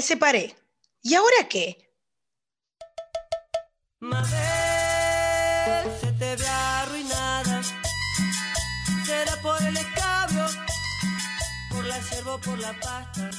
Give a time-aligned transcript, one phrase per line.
[0.00, 0.56] Me separé.
[1.02, 1.92] ¿Y ahora qué?
[3.98, 4.30] Mabel,
[6.00, 7.60] se te ve arruinada.
[9.04, 10.46] Será por el escabio,
[11.70, 13.30] por la yerba o por la pasta.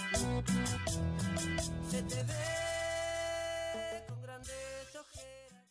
[1.89, 5.65] Se te ve con grandes ojeras.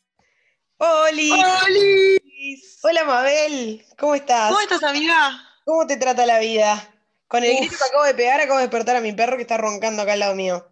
[0.79, 1.31] ¡Oli!
[1.31, 2.63] ¡Oli!
[2.83, 4.49] Hola Mabel, ¿cómo estás?
[4.49, 5.41] ¿Cómo estás, amiga?
[5.65, 6.83] ¿Cómo te trata la vida?
[7.29, 7.59] Con el Uf.
[7.61, 10.15] grito que acabo de pegar, acabo de despertar a mi perro que está roncando acá
[10.15, 10.70] al lado mío.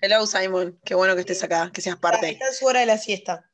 [0.00, 0.78] Hello, Simon.
[0.84, 2.30] Qué bueno que estés acá, que seas parte.
[2.30, 3.50] está en su hora de la siesta.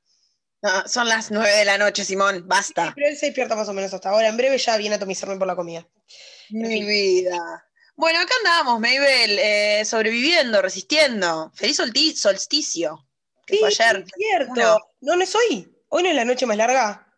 [0.62, 2.44] Ah, son las nueve de la noche, Simón.
[2.46, 2.92] Basta.
[2.94, 4.28] Pero él se despierta más o menos hasta ahora.
[4.28, 5.86] En breve ya viene a atomizarme por la comida.
[6.50, 6.86] Mi fin.
[6.86, 7.64] vida.
[7.96, 11.50] Bueno, acá andamos, Mabel, eh, sobreviviendo, resistiendo.
[11.54, 13.06] Feliz solti- solsticio.
[13.46, 14.04] Que fue Sí, ayer.
[14.06, 14.52] es cierto.
[14.52, 14.78] Uno.
[15.00, 15.68] No, no es hoy.
[15.88, 17.12] ¿Hoy no es la noche más larga?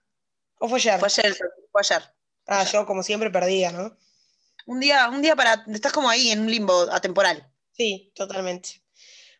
[0.59, 0.98] ¿O fue ayer?
[0.98, 1.37] Fue ayer,
[1.70, 2.02] fue ayer.
[2.46, 3.96] ah, yo como siempre perdía, ¿no?
[4.66, 5.65] Un día, un día para.
[5.68, 7.46] Estás como ahí en un limbo atemporal.
[7.73, 8.82] Sí, totalmente.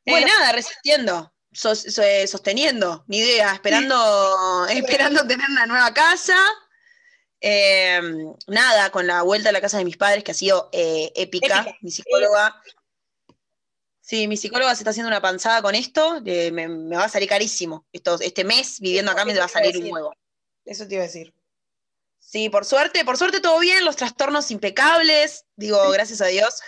[0.07, 0.27] Eh, Bueno.
[0.27, 6.37] nada, resistiendo, sos- eh, sosteniendo, ni idea, esperando, esperando tener una nueva casa.
[7.41, 8.01] Eh,
[8.47, 11.61] nada, con la vuelta a la casa de mis padres, que ha sido eh, épica.
[11.61, 11.77] Épica.
[11.83, 12.61] Mi psicóloga.
[14.01, 16.21] Sí, mi psicóloga se está haciendo una panzada con esto.
[16.23, 17.87] me, me va a salir carísimo.
[17.93, 20.15] Esto, este mes viviendo acá me va a salir un huevo.
[20.65, 21.35] Eso te iba a decir.
[22.19, 26.61] Sí, por suerte, por suerte todo bien, los trastornos impecables, digo, gracias a Dios.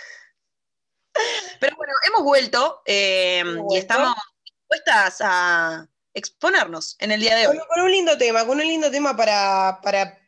[1.59, 3.75] Pero bueno, hemos vuelto eh, y vuelto.
[3.75, 7.57] estamos dispuestas a exponernos en el día de hoy.
[7.57, 10.19] Con, con un lindo tema, con un lindo tema para, para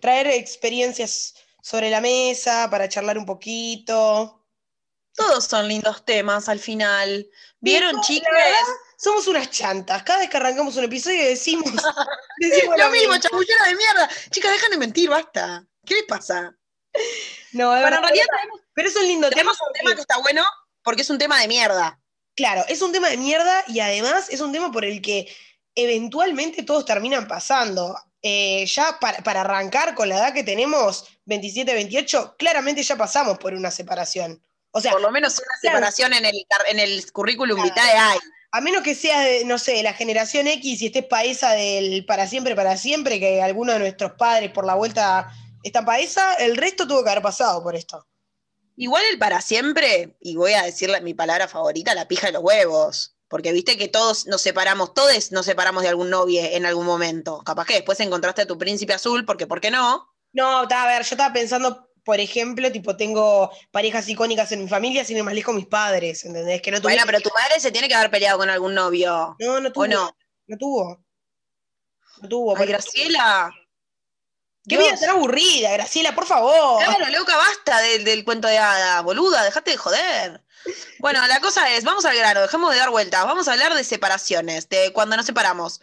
[0.00, 4.44] traer experiencias sobre la mesa, para charlar un poquito.
[5.14, 7.26] Todos son lindos temas al final.
[7.60, 8.30] ¿Vieron, chicas?
[8.98, 10.02] Somos unas chantas.
[10.02, 11.72] Cada vez que arrancamos un episodio decimos,
[12.38, 14.10] decimos Lo mismo, chamullera de mierda.
[14.30, 15.64] Chicas, dejan de mentir, basta.
[15.86, 16.54] ¿Qué les pasa?
[17.54, 19.50] No, de en realidad tenemos, pero es un lindo tema.
[19.52, 20.44] un tema que está bueno
[20.82, 21.98] porque es un tema de mierda.
[22.36, 25.34] Claro, es un tema de mierda y además es un tema por el que
[25.74, 27.96] eventualmente todos terminan pasando.
[28.26, 33.36] Eh, ya para, para arrancar con la edad que tenemos, 27, 28, claramente ya pasamos
[33.38, 34.42] por una separación.
[34.70, 35.76] O sea, Por lo menos una claro.
[35.76, 37.68] separación en el, en el currículum Claro.
[37.74, 38.18] vitae hay.
[38.50, 42.04] a menos que seas, de, no sé, de la generación X y estés paesa del
[42.06, 45.30] para siempre, para siempre, que alguno de nuestros padres por la vuelta
[45.64, 48.06] está paesa, el resto tuvo que haber pasado por esto.
[48.76, 52.42] Igual el para siempre, y voy a decir mi palabra favorita, la pija de los
[52.42, 53.10] huevos.
[53.28, 57.40] Porque viste que todos nos separamos, todos nos separamos de algún novio en algún momento.
[57.44, 60.08] Capaz que después encontraste a tu príncipe azul, porque ¿por qué no?
[60.32, 65.04] No, a ver, yo estaba pensando, por ejemplo, tipo, tengo parejas icónicas en mi familia,
[65.04, 66.60] sin ir más lejos mis padres, ¿entendés?
[66.62, 69.34] Que no Bueno, tuvieron- pero tu madre se tiene que haber peleado con algún novio.
[69.40, 69.84] No, no tuvo.
[69.84, 70.16] ¿O no?
[70.46, 71.04] No tuvo.
[72.22, 72.56] No tuvo.
[72.56, 73.52] Ay, Graciela.
[74.66, 76.82] Qué vida tan aburrida, Graciela, por favor.
[76.82, 80.42] Claro, loca, basta del, del cuento de hada, boluda, dejate de joder.
[80.98, 83.84] Bueno, la cosa es, vamos al grano, dejemos de dar vueltas, vamos a hablar de
[83.84, 85.82] separaciones, de cuando nos separamos,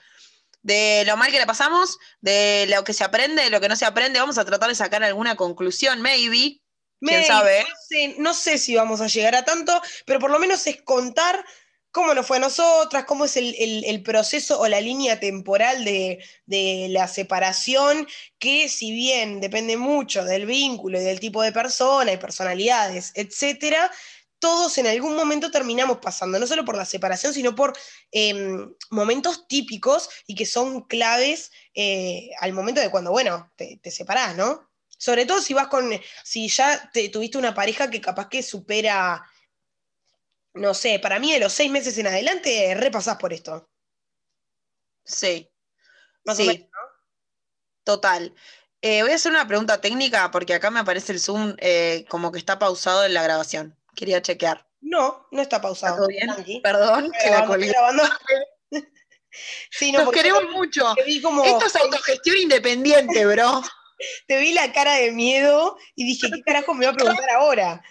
[0.63, 3.75] de lo mal que le pasamos, de lo que se aprende, de lo que no
[3.75, 6.59] se aprende, vamos a tratar de sacar alguna conclusión, maybe,
[6.99, 7.61] quién sabe.
[7.61, 10.81] No sé, no sé si vamos a llegar a tanto, pero por lo menos es
[10.81, 11.45] contar
[11.91, 16.87] cómo nos fue a nosotras, cómo es el, proceso o la línea temporal de, de
[16.89, 18.07] la separación,
[18.39, 23.91] que si bien depende mucho del vínculo y del tipo de persona y personalidades, etcétera,
[24.41, 27.77] todos en algún momento terminamos pasando, no solo por la separación, sino por
[28.11, 33.91] em, momentos típicos y que son claves eh, al momento de cuando, bueno, te, te
[33.91, 34.67] separás, ¿no?
[34.97, 35.91] Sobre todo si vas con,
[36.23, 39.23] si ya te, tuviste una pareja que capaz que supera,
[40.53, 43.69] no sé, para mí de los seis meses en adelante, repasás por esto.
[45.03, 45.47] Sí,
[46.23, 46.43] Más Sí.
[46.43, 46.69] o menos.
[47.83, 48.35] total.
[48.81, 52.31] Eh, voy a hacer una pregunta técnica porque acá me aparece el Zoom eh, como
[52.31, 53.75] que está pausado en la grabación.
[53.95, 54.67] Quería chequear.
[54.81, 56.07] No, no está pausado.
[56.07, 56.61] ¿Está todo bien?
[56.61, 57.73] Perdón, que la colgué.
[59.71, 60.95] sí, no, Nos queremos mucho.
[61.21, 63.61] como, Esto es autogestión independiente, bro.
[64.27, 67.83] te vi la cara de miedo y dije, ¿qué carajo me va a preguntar ahora?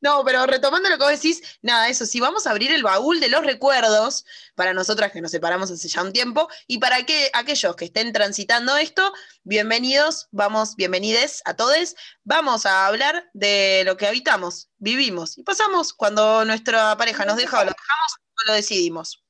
[0.00, 3.20] No, pero retomando lo que vos decís, nada, eso sí, vamos a abrir el baúl
[3.20, 4.24] de los recuerdos
[4.54, 8.12] para nosotras que nos separamos hace ya un tiempo y para que aquellos que estén
[8.12, 11.94] transitando esto, bienvenidos, vamos, bienvenides a todos.
[12.24, 17.60] Vamos a hablar de lo que habitamos, vivimos y pasamos cuando nuestra pareja nos deja
[17.60, 19.22] o lo dejamos o lo decidimos.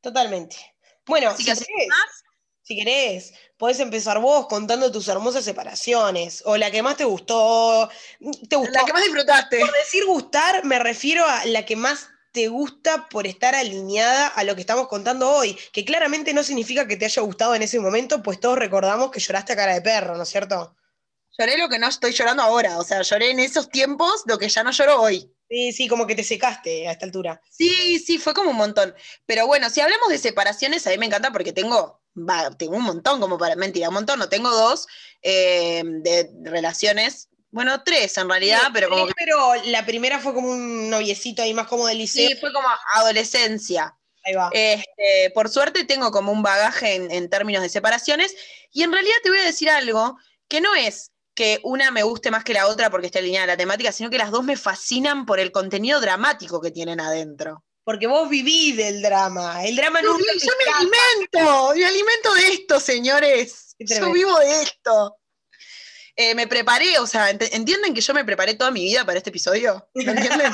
[0.00, 0.56] Totalmente.
[1.06, 1.88] Bueno, Así si que así querés,
[2.66, 7.88] si querés, podés empezar vos contando tus hermosas separaciones o la que más te gustó.
[8.48, 8.72] ¿Te gustó?
[8.72, 9.60] La que más disfrutaste.
[9.60, 14.42] Por decir gustar, me refiero a la que más te gusta por estar alineada a
[14.42, 17.78] lo que estamos contando hoy, que claramente no significa que te haya gustado en ese
[17.78, 20.76] momento, pues todos recordamos que lloraste a cara de perro, ¿no es cierto?
[21.38, 24.48] Lloré lo que no estoy llorando ahora, o sea, lloré en esos tiempos lo que
[24.48, 25.32] ya no lloro hoy.
[25.48, 27.40] Sí, sí, como que te secaste a esta altura.
[27.48, 28.92] Sí, sí, fue como un montón.
[29.24, 32.84] Pero bueno, si hablamos de separaciones, a mí me encanta porque tengo, va, tengo un
[32.84, 34.86] montón, como para, mentira, un montón, no tengo dos
[35.22, 40.34] eh, de relaciones, bueno, tres en realidad, Sí, pero como que Pero la primera fue
[40.34, 42.28] como un noviecito ahí más como de liceo.
[42.28, 43.96] sí, fue como adolescencia.
[44.24, 44.50] Ahí va.
[44.52, 48.34] Este, por suerte tengo como un bagaje en, en términos de separaciones
[48.72, 52.30] y en realidad te voy a decir algo que no es que una me guste
[52.30, 54.56] más que la otra porque esté alineada a la temática, sino que las dos me
[54.56, 57.62] fascinan por el contenido dramático que tienen adentro.
[57.86, 59.64] Porque vos vivís del drama.
[59.64, 63.76] El drama Yo, nunca yo me alimento, me alimento de esto, señores.
[63.78, 65.16] Yo vivo de esto.
[66.16, 69.18] Eh, me preparé, o sea, ent- ¿entienden que yo me preparé toda mi vida para
[69.18, 69.88] este episodio?
[69.94, 70.52] ¿Lo entienden?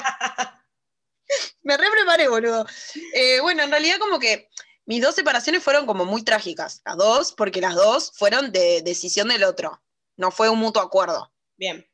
[1.63, 2.67] me re preparé, boludo.
[3.15, 4.51] Eh, bueno, en realidad como que
[4.85, 6.83] mis dos separaciones fueron como muy trágicas.
[6.85, 9.83] Las dos, porque las dos fueron de decisión del otro.
[10.19, 11.33] No fue un mutuo acuerdo.
[11.57, 11.89] Bien.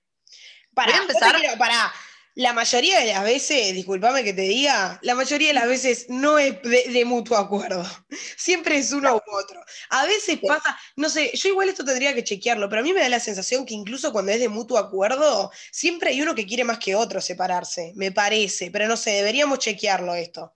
[0.75, 1.94] Para, empezar- para.
[2.38, 6.38] La mayoría de las veces, discúlpame que te diga, la mayoría de las veces no
[6.38, 7.85] es de, de mutuo acuerdo.
[8.37, 9.61] Siempre es uno u otro.
[9.90, 13.00] A veces pasa, no sé, yo igual esto tendría que chequearlo, pero a mí me
[13.00, 16.62] da la sensación que incluso cuando es de mutuo acuerdo, siempre hay uno que quiere
[16.62, 20.55] más que otro separarse, me parece, pero no sé, deberíamos chequearlo esto.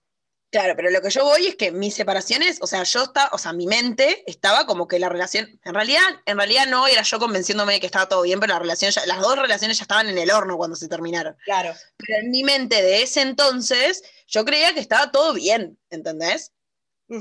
[0.53, 3.39] Claro, pero lo que yo voy es que mis separaciones, o sea, yo estaba, o
[3.39, 7.17] sea, mi mente estaba como que la relación, en realidad, en realidad no era yo
[7.17, 10.07] convenciéndome de que estaba todo bien, pero la relación ya- las dos relaciones ya estaban
[10.09, 11.35] en el horno cuando se terminaron.
[11.43, 11.73] Claro.
[11.97, 16.51] Pero en mi mente de ese entonces, yo creía que estaba todo bien, ¿entendés?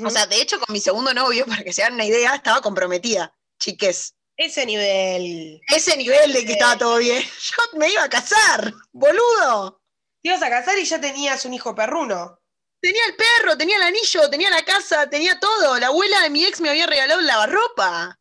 [0.04, 2.60] O sea, de hecho, con mi segundo novio, para que se hagan una idea, estaba
[2.60, 4.14] comprometida, chiques.
[4.36, 5.58] ese nivel.
[5.68, 7.22] Ese nivel de que estaba todo bien.
[7.40, 9.80] Yo me iba a casar, boludo.
[10.22, 12.38] Te ibas a casar y ya tenías un hijo perruno.
[12.82, 15.78] Tenía el perro, tenía el anillo, tenía la casa, tenía todo.
[15.78, 18.18] La abuela de mi ex me había regalado el lavarropa.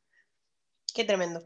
[0.93, 1.41] Qué tremendo.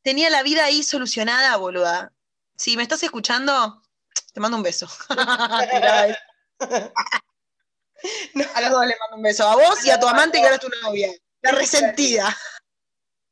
[0.00, 2.10] Tenía la vida ahí solucionada, boluda.
[2.56, 3.82] Si me estás escuchando,
[4.32, 4.88] te mando un beso.
[8.54, 9.46] A los dos les mando un beso.
[9.46, 11.12] A vos y a tu amante que ahora es tu novia.
[11.42, 12.34] La resentida.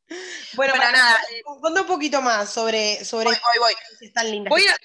[0.08, 0.22] Bueno,
[0.56, 1.20] Bueno, para, nada.
[1.62, 4.12] Contá un poquito más sobre, sobre Voy, voy, voy.
[4.12, 4.50] tan lindas.
[4.50, 4.76] Voy a,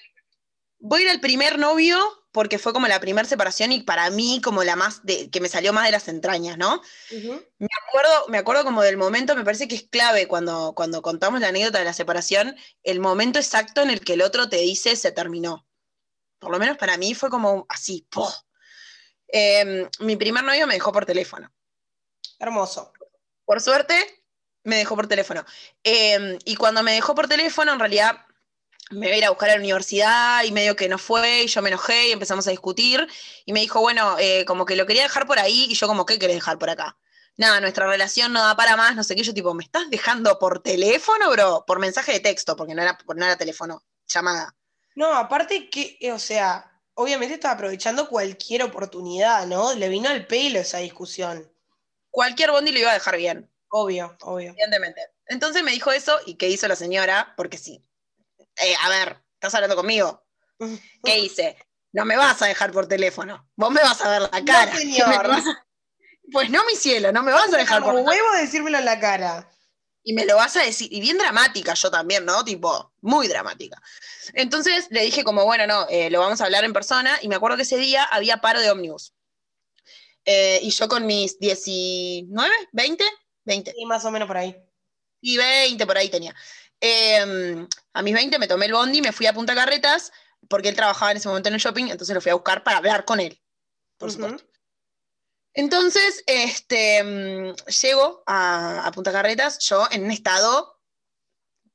[0.80, 4.42] voy a ir al primer novio porque fue como la primera separación y para mí
[4.42, 6.82] como la más de, que me salió más de las entrañas, ¿no?
[7.12, 7.46] Ujú.
[7.60, 11.42] Me acuerdo, me acuerdo como del momento, me parece que es clave cuando, cuando contamos
[11.42, 14.96] la anécdota de la separación, el momento exacto en el que el otro te dice
[14.96, 15.68] se terminó.
[16.40, 18.34] Por lo menos para mí fue como así, ¡poh!
[19.28, 21.52] Eh, mi primer novio me dejó por teléfono.
[22.40, 22.92] Hermoso.
[23.46, 24.24] Por suerte,
[24.64, 25.46] me dejó por teléfono.
[25.84, 28.26] Eh, y cuando me dejó por teléfono, en realidad
[28.92, 31.48] me iba a ir a buscar a la universidad y medio que no fue, y
[31.48, 33.08] yo me enojé y empezamos a discutir.
[33.46, 36.06] Y me dijo, bueno, eh, como que lo quería dejar por ahí, y yo como,
[36.06, 36.98] ¿qué querés dejar por acá?
[37.38, 39.24] Nada, nuestra relación no da para más, no sé qué.
[39.24, 41.64] Yo tipo, ¿me estás dejando por teléfono, bro?
[41.66, 44.56] Por mensaje de texto, porque no era, no era teléfono, llamada.
[44.96, 49.74] No, aparte que, eh, o sea, obviamente estaba aprovechando cualquier oportunidad, ¿no?
[49.74, 51.52] Le vino al pelo esa discusión.
[52.10, 53.50] Cualquier bondi lo iba a dejar bien.
[53.70, 54.50] Obvio, obvio.
[54.50, 55.02] Evidentemente.
[55.28, 57.34] Entonces me dijo eso, y ¿qué hizo la señora?
[57.38, 57.84] Porque sí.
[58.58, 60.24] Eh, a ver, ¿estás hablando conmigo?
[61.04, 61.58] ¿Qué hice?
[61.94, 63.50] No me vas a dejar por teléfono.
[63.56, 64.76] Vos me vas a ver la cara.
[64.78, 65.28] señor.
[65.28, 65.68] Vas a-
[66.32, 69.00] Pues no, mi cielo, no me vas a dejar por Como huevo decírmelo en la
[69.00, 69.50] cara.
[70.04, 70.88] Y me lo vas a decir.
[70.92, 72.44] Y bien dramática yo también, ¿no?
[72.44, 73.80] Tipo, muy dramática.
[74.34, 77.20] Entonces le dije como, bueno, no, eh, lo vamos a hablar en persona.
[77.22, 79.14] Y me acuerdo que ese día había paro de ómnibus.
[80.26, 83.04] Eh, y yo con mis 19, 20,
[83.46, 83.74] 20.
[83.78, 84.56] Y más o menos por ahí.
[85.20, 86.34] y 20 por ahí tenía.
[86.82, 90.12] Eh, a mis 20 me tomé el bondi, me fui a Punta Carretas,
[90.50, 92.78] porque él trabajaba en ese momento en el shopping, entonces lo fui a buscar para
[92.78, 93.40] hablar con él,
[93.98, 94.16] por Ujú.
[94.22, 94.48] supuesto.
[95.54, 100.82] Entonces, este, mm, llego a, a Punta Carretas, yo en un estado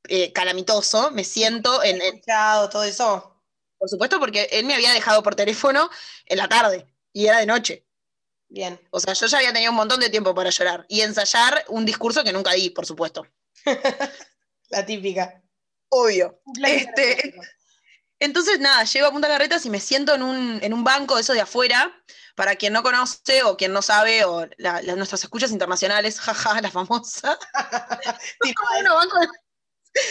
[0.08, 2.20] eh, calamitoso, me siento en, en-
[2.70, 3.42] todo eso.
[3.78, 5.90] por supuesto, porque él me había dejado por teléfono
[6.24, 7.86] en la tarde y era de noche.
[8.48, 8.80] Bien.
[8.90, 11.84] O sea, yo ya había tenido un montón de tiempo para llorar y ensayar un
[11.84, 13.26] discurso que nunca di, por supuesto.
[14.70, 15.42] La típica.
[15.88, 16.40] Obvio.
[16.54, 17.34] Plan Este.
[18.18, 21.22] Entonces, nada, llego a Punta Carretas y me siento en un, en un banco de
[21.22, 21.92] eso de afuera.
[22.34, 26.60] Para quien no conoce o quien no sabe, o la- la- nuestras escuchas internacionales, jaja,
[26.60, 27.38] la famosa.
[28.42, 29.28] Son como, unos bancos de,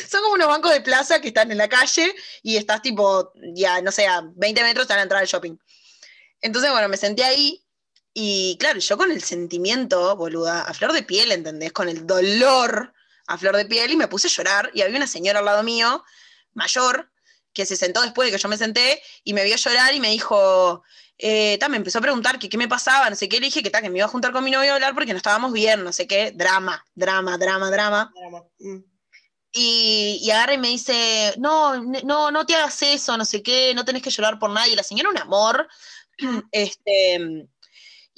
[0.10, 3.82] son como unos bancos de plaza que están en la calle y estás tipo, ya,
[3.82, 5.58] no sé, a 20 metros a la entrada del shopping.
[6.42, 7.64] Entonces, bueno, me senté ahí
[8.16, 11.74] y claro, yo con el sentimiento, boluda, a flor de piel, ¿entendés?
[11.74, 12.95] Con el dolor
[13.28, 15.64] a flor de piel y me puse a llorar y había una señora al lado
[15.64, 16.04] mío,
[16.54, 17.12] mayor,
[17.54, 20.10] que se sentó después de que yo me senté y me vio llorar y me
[20.10, 20.84] dijo,
[21.18, 23.64] eh, ta, me empezó a preguntar que qué me pasaba, no sé qué, le dije
[23.64, 25.54] que, ta, que me iba a juntar con mi novio a hablar porque no estábamos
[25.54, 28.12] bien, no sé qué, drama, drama, drama, drama.
[28.14, 28.44] Drama.
[28.60, 28.84] Mm.
[29.58, 33.74] Y, y agarra y me dice, no, no, no te hagas eso, no sé qué,
[33.74, 34.76] no tenés que llorar por nadie.
[34.76, 35.68] La señora un amor.
[36.52, 37.48] Este,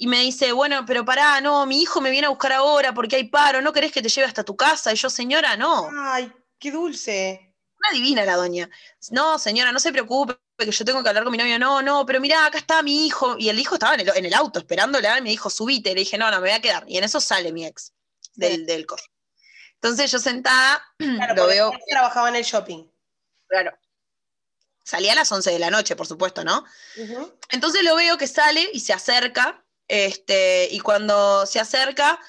[0.00, 3.16] y me dice, bueno, pero pará, no, mi hijo me viene a buscar ahora porque
[3.16, 4.92] hay paro, ¿no querés que te lleve hasta tu casa?
[4.92, 5.90] Y yo, señora, no.
[6.00, 7.54] Ay, qué dulce.
[7.80, 8.70] Una divina la doña.
[9.10, 11.58] No, señora, no se preocupe, que yo tengo que hablar con mi novio.
[11.58, 13.36] No, no, pero mirá, acá está mi hijo.
[13.38, 15.90] Y el hijo estaba en el, en el auto esperándola y me dijo, subite.
[15.94, 16.84] Le dije, no, no, me voy a quedar.
[16.88, 17.92] Y en eso sale mi ex
[18.34, 19.06] del, del coso.
[19.74, 22.84] Entonces yo sentada, Claro, lo veo, trabajaba en el shopping.
[23.48, 23.76] claro.
[24.84, 26.64] Salía a las 11 de la noche, por supuesto, ¿no?
[27.50, 32.20] Entonces lo veo que sale y se acerca, este, y cuando se acerca,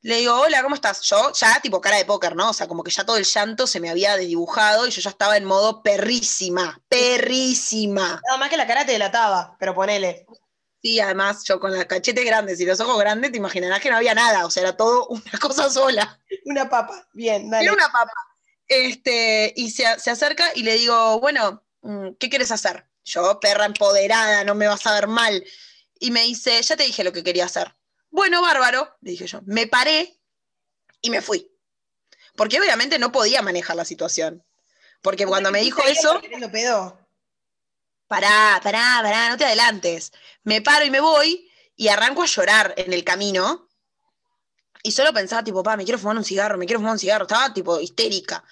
[0.00, 1.02] le digo, hola, ¿cómo estás?
[1.02, 2.50] Yo ya tipo cara de póker, ¿no?
[2.50, 5.10] O sea, como que ya todo el llanto se me había desdibujado y yo ya
[5.10, 8.20] estaba en modo perrísima, perrísima.
[8.26, 10.26] Nada más que la cara te delataba, pero ponele.
[10.82, 13.96] Sí, además yo con las cachetes grandes y los ojos grandes, te imaginarás que no
[13.96, 16.18] había nada, o sea, era todo una cosa sola.
[16.46, 17.06] Una papa.
[17.12, 17.64] Bien, dale.
[17.64, 18.12] Era una papa.
[18.66, 22.88] Este, y se, se acerca y le digo, bueno, mm, ¿qué quieres hacer?
[23.04, 25.44] Yo, perra empoderada, no me vas a ver mal.
[26.04, 27.76] Y me dice, ya te dije lo que quería hacer.
[28.10, 29.40] Bueno, bárbaro, le dije yo.
[29.46, 30.18] Me paré
[31.00, 31.48] y me fui.
[32.34, 34.44] Porque obviamente no podía manejar la situación.
[35.00, 36.98] Porque cuando me dijo eso, pedo.
[38.08, 40.12] pará, pará, pará, no te adelantes.
[40.42, 43.68] Me paro y me voy y arranco a llorar en el camino.
[44.82, 47.26] Y solo pensaba, tipo, pa, me quiero fumar un cigarro, me quiero fumar un cigarro.
[47.26, 48.42] Estaba, tipo, histérica.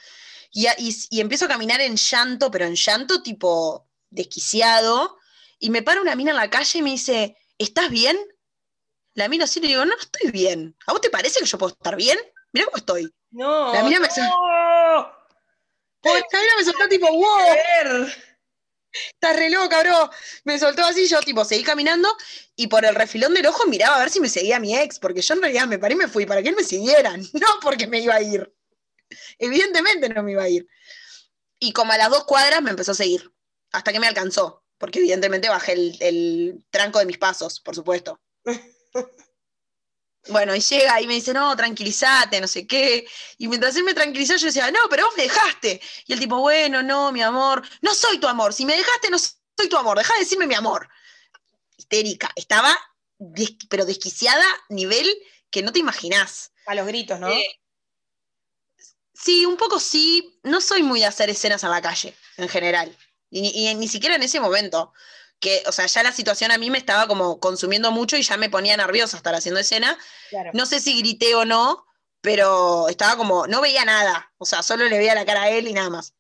[0.53, 5.19] Y, y- y empiezo a caminar en llanto, pero en llanto, tipo, desquiciado.
[5.61, 8.19] Y me para una mina en la calle y me dice, ¿estás bien?
[9.15, 10.77] La mina así le digo, no, no estoy bien.
[10.87, 12.19] ¿A vos te parece que yo puedo estar bien?
[12.53, 13.15] Mirá cómo estoy.
[13.31, 13.73] No.
[13.73, 15.13] La mina me- no.
[16.33, 18.07] La mina me soltó tipo, wow.
[18.93, 20.11] Estás re loca, bro.
[20.45, 22.09] Me soltó así, yo tipo seguí caminando
[22.57, 25.21] y por el refilón del ojo miraba a ver si me seguía mi ex, porque
[25.23, 27.87] yo en realidad me paré y me fui para que él me siguiera, no porque
[27.87, 28.53] me iba a ir.
[29.39, 30.67] Evidentemente no me iba a ir.
[31.61, 33.31] Y como a las dos cuadras me empezó a seguir,
[33.73, 38.19] hasta que me alcanzó, porque evidentemente bajé el, el tranco de mis pasos, por supuesto.
[40.29, 43.07] Bueno, y llega y me dice, no, tranquilízate, no sé qué.
[43.39, 45.81] Y mientras él me tranquilizaba, yo decía, no, pero vos me dejaste.
[46.07, 48.53] Y el tipo, bueno, no, mi amor, no soy tu amor.
[48.53, 49.97] Si me dejaste, no soy tu amor.
[49.97, 50.89] Deja de decirme mi amor.
[51.79, 52.31] Histérica.
[52.37, 52.79] Estaba,
[53.19, 55.09] des- pero desquiciada, nivel
[55.51, 56.53] que no te imaginás.
[56.67, 57.31] A los gritos, ¿no?
[57.31, 57.47] Eh,
[59.15, 60.39] Sí, un poco sí.
[60.43, 62.95] No soy muy de hacer escenas en la calle, en general.
[63.31, 64.93] Y, ni- y ni siquiera en ese momento.
[65.39, 68.37] Que, o sea, ya la situación a mí me estaba como consumiendo mucho y ya
[68.37, 69.97] me ponía nerviosa estar haciendo escena.
[70.29, 70.51] claro.
[70.53, 71.87] No sé si grité o no,
[72.21, 74.33] pero estaba como, no veía nada.
[74.39, 76.15] O sea, solo le veía la cara a él y nada más.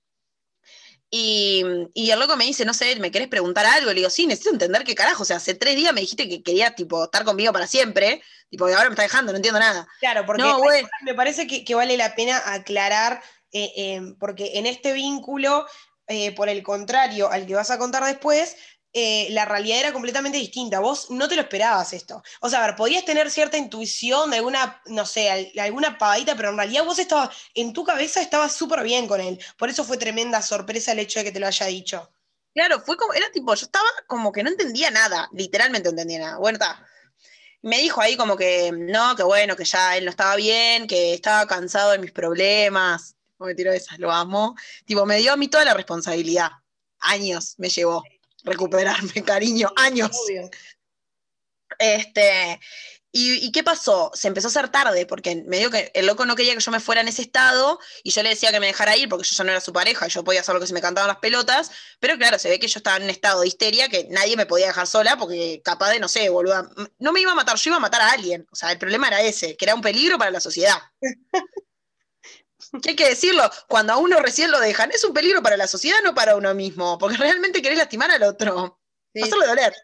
[1.12, 3.88] Y, y el loco me dice, no sé, ¿me querés preguntar algo?
[3.90, 5.24] Le digo, sí, necesito entender qué carajo.
[5.24, 8.22] O sea, hace tres días me dijiste que querías, tipo, estar conmigo para siempre.
[8.48, 9.88] Tipo, y ahora me está dejando, no entiendo nada.
[9.98, 10.60] Claro, porque No,
[11.02, 15.66] me parece que, que vale la pena aclarar, eh, eh, porque en este vínculo,
[16.10, 18.56] eh, por el contrario al que vas a contar después,
[18.92, 20.80] eh, la realidad era completamente distinta.
[20.80, 22.22] Vos no te lo esperabas esto.
[22.42, 26.36] O sea, a ver, podías tener cierta intuición de alguna, no sé, al- alguna pavadita,
[26.36, 29.40] pero en realidad vos estabas, en tu cabeza estabas súper bien con él.
[29.58, 32.12] Por eso fue tremenda sorpresa el hecho de que te lo haya dicho.
[32.54, 36.18] Claro, fue como, era tipo, yo estaba como que no entendía nada, literalmente no entendía
[36.20, 36.38] nada.
[36.38, 36.84] Bueno, está.
[37.62, 41.14] Me dijo ahí como que no, que bueno, que ya él no estaba bien, que
[41.14, 43.16] estaba cansado de mis problemas.
[43.46, 44.54] Me tiró esas, lo amo.
[44.84, 46.50] Tipo, me dio a mí toda la responsabilidad.
[47.00, 48.02] Años me llevó
[48.44, 50.10] recuperarme, cariño, años.
[50.26, 50.50] Obvio.
[51.78, 52.60] Este,
[53.12, 54.10] ¿y, y qué pasó?
[54.12, 56.70] Se empezó a hacer tarde, porque me dio que el loco no quería que yo
[56.70, 59.34] me fuera en ese estado, y yo le decía que me dejara ir, porque yo
[59.34, 61.18] ya no era su pareja, y yo podía hacer lo que se me cantaban las
[61.18, 61.70] pelotas,
[62.00, 64.46] pero claro, se ve que yo estaba en un estado de histeria que nadie me
[64.46, 66.68] podía dejar sola, porque capaz de, no sé, boluda,
[66.98, 68.46] no me iba a matar, yo iba a matar a alguien.
[68.50, 70.78] O sea, el problema era ese, que era un peligro para la sociedad.
[72.82, 75.66] Que hay que decirlo, cuando a uno recién lo dejan, es un peligro para la
[75.66, 78.80] sociedad, no para uno mismo, porque realmente querés lastimar al otro,
[79.12, 79.74] Sí, hacerlo doler.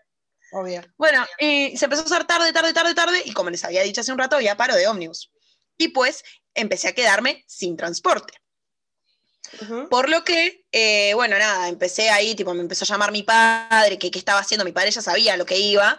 [0.53, 0.83] obvio.
[0.97, 4.01] Bueno, y se empezó a hacer tarde, tarde, tarde, tarde, y como les había dicho
[4.03, 5.33] hace un rato, había paro de ómnibus.
[5.77, 6.23] Y pues
[6.55, 8.35] empecé a quedarme sin transporte.
[9.91, 13.99] Por lo que, eh, bueno, nada, empecé ahí, tipo, me empezó a llamar mi padre,
[13.99, 15.99] que qué estaba haciendo, mi padre ya sabía lo que iba,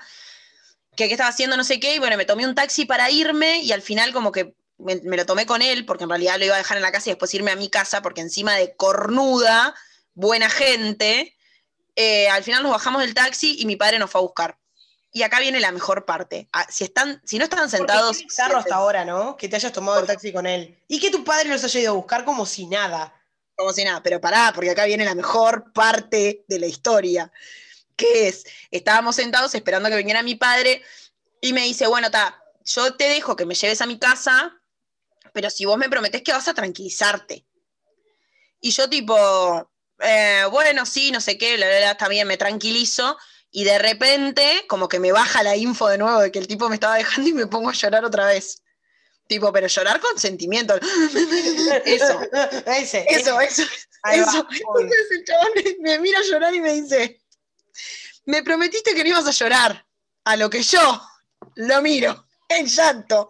[0.96, 3.62] que qué estaba haciendo, no sé qué, y bueno, me tomé un taxi para irme,
[3.62, 6.46] y al final como que me, me lo tomé con él, porque en realidad lo
[6.46, 8.75] iba a dejar en la casa y después irme a mi casa, porque encima de
[8.75, 9.75] cornuda,
[10.13, 11.36] buena gente,
[11.96, 14.57] eh, al final nos bajamos del taxi y mi padre nos fue a buscar.
[15.12, 16.48] Y acá viene la mejor parte.
[16.53, 18.19] Ah, Si, están, si no están sentados...
[18.19, 19.36] bizarro hasta ahora, ¿no?
[19.36, 20.77] Que te hayas tomado el taxi con él.
[20.88, 23.13] Y que tu padre los haya ido a buscar como si nada.
[23.55, 27.31] como si nada, pero pará, porque acá viene la mejor parte de la historia,
[27.96, 30.84] que es, estábamos sentados esperando que viniera mi padre
[31.41, 34.55] y me dice, bueno, ta, yo te dejo que me lleves a mi casa,
[35.38, 37.46] pero si vos me prometés que vas a tranquilizarte.
[38.60, 43.15] Y yo tipo, eh, bueno, sí, no sé qué, la verdad está bien, me tranquilizo.
[43.51, 46.70] Y de repente, como que me baja la info de nuevo de que el tipo
[46.70, 48.63] me estaba dejando y me pongo a llorar otra vez.
[49.27, 50.74] Tipo, pero llorar con sentimiento.
[51.86, 52.20] Eso.
[52.65, 53.63] Ese, Eso, eso,
[54.01, 54.48] Ahí eso.
[54.50, 57.22] Entonces el chabón me, me mira a llorar y me dice,
[58.25, 59.86] me prometiste que no ibas a llorar,
[60.24, 61.00] a lo que yo
[61.53, 63.29] lo miro en llanto,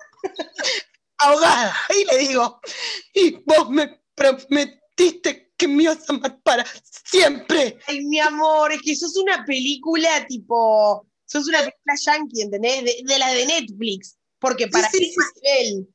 [1.18, 1.76] ahogada.
[1.96, 2.62] Y le digo,
[3.14, 6.66] y vos me prometiste que me ibas a amar para
[7.06, 7.78] siempre.
[7.88, 11.08] Ay, mi amor, es que sos una película tipo.
[11.26, 12.84] Sos una película yankee, ¿entendés?
[12.84, 14.18] De, de la de Netflix.
[14.40, 15.88] Porque para Sí, sí.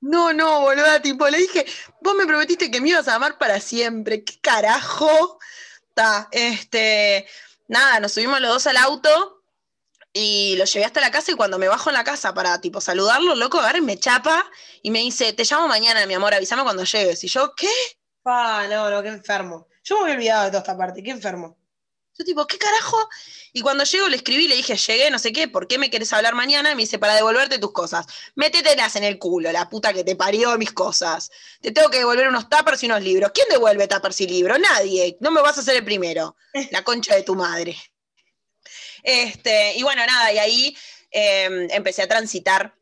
[0.00, 1.64] No, no, boluda, tipo, le dije,
[2.02, 4.22] vos me prometiste que me ibas a amar para siempre.
[4.22, 5.38] ¿Qué carajo?
[5.94, 7.26] Ta, este,
[7.68, 9.33] nada, nos subimos los dos al auto
[10.16, 12.80] y lo llevé hasta la casa y cuando me bajo en la casa para, tipo,
[12.80, 14.48] saludarlo, loco, agarra y me chapa
[14.80, 17.24] y me dice, te llamo mañana, mi amor, avísame cuando llegues.
[17.24, 17.68] Y yo, ¿qué?
[18.24, 19.66] Ah, no, no, qué enfermo.
[19.82, 21.58] Yo me había olvidado de toda esta parte, qué enfermo.
[22.16, 22.96] Yo tipo, ¿qué carajo?
[23.52, 26.12] Y cuando llego le escribí, le dije, llegué, no sé qué, ¿por qué me querés
[26.12, 26.70] hablar mañana?
[26.70, 28.06] Y me dice, para devolverte tus cosas.
[28.36, 31.32] Métetelas en el culo, la puta que te parió mis cosas.
[31.60, 33.32] Te tengo que devolver unos tuppers y unos libros.
[33.34, 34.60] ¿Quién devuelve tuppers y libros?
[34.60, 35.16] Nadie.
[35.18, 36.36] No me vas a hacer el primero.
[36.70, 37.76] La concha de tu madre.
[39.04, 40.76] Este, y bueno, nada, y ahí
[41.12, 42.74] eh, empecé a transitar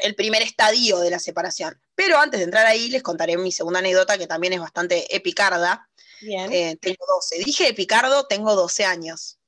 [0.00, 1.80] el primer estadio de la separación.
[1.94, 5.88] Pero antes de entrar ahí, les contaré mi segunda anécdota, que también es bastante epicarda.
[6.20, 6.52] Bien.
[6.52, 7.38] Eh, tengo 12.
[7.44, 9.38] Dije epicardo, tengo 12 años.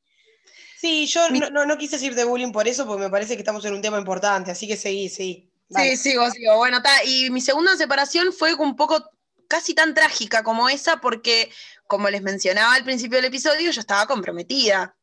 [0.78, 3.40] sí, yo mi- no, no, quise decir de bullying por eso, porque me parece que
[3.42, 5.50] estamos en un tema importante, así que seguí, seguí.
[5.68, 5.90] Dale.
[5.96, 6.56] Sí, sigo, sigo.
[6.56, 9.10] Bueno, ta, y mi segunda separación fue un poco
[9.46, 11.50] casi tan trágica como esa, porque,
[11.86, 14.96] como les mencionaba al principio del episodio, yo estaba comprometida.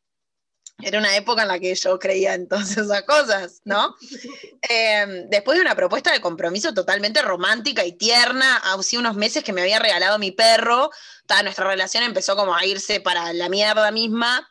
[0.80, 3.96] Era una época en la que yo creía en todas esas cosas, ¿no?
[4.70, 9.54] Eh, después de una propuesta de compromiso totalmente romántica y tierna, hace unos meses que
[9.54, 10.90] me había regalado mi perro,
[11.26, 14.50] ta, nuestra relación empezó como a irse para la mierda misma,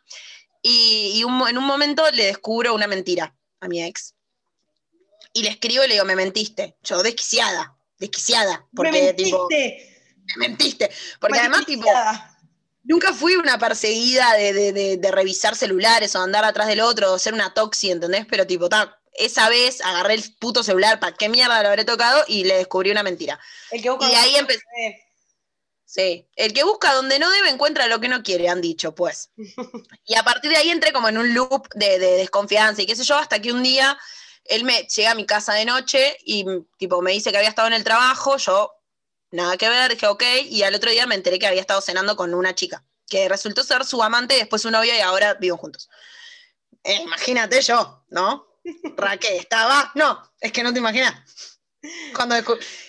[0.62, 4.14] y, y un mo- en un momento le descubro una mentira a mi ex.
[5.34, 6.76] Y le escribo y le digo, me mentiste.
[6.82, 8.66] Yo, desquiciada, desquiciada.
[8.74, 10.02] Porque, me tipo, mentiste,
[10.36, 10.90] me mentiste.
[11.20, 11.86] Porque además, tipo.
[12.86, 17.12] Nunca fui una perseguida de, de- de- de revisar celulares o andar atrás del otro
[17.12, 18.26] o ser una toxi, ¿entendés?
[18.28, 22.24] Pero, tipo, ta, esa vez agarré el puto celular, ¿para qué mierda lo habré tocado?
[22.28, 23.38] Y le descubrí una mentira.
[23.70, 24.62] El que busca Y ahí empecé.
[25.88, 29.30] Sí, el que busca donde no debe encuentra lo que no quiere, han dicho, pues.
[30.06, 32.96] Y a partir de ahí entré como en un loop de, de desconfianza y qué
[32.96, 33.96] sé yo, hasta que un día
[34.44, 36.44] él me llega a mi casa de noche y
[36.78, 38.72] tipo me dice que había estado en el trabajo, yo
[39.30, 42.16] nada que ver, dije ok, y al otro día me enteré que había estado cenando
[42.16, 45.88] con una chica, que resultó ser su amante, después su novia y ahora viven juntos.
[46.84, 48.60] Eh, imagínate yo, ¿no?
[48.96, 51.14] Raquel, estaba, no, es que no te imaginas.
[52.14, 52.34] Cuando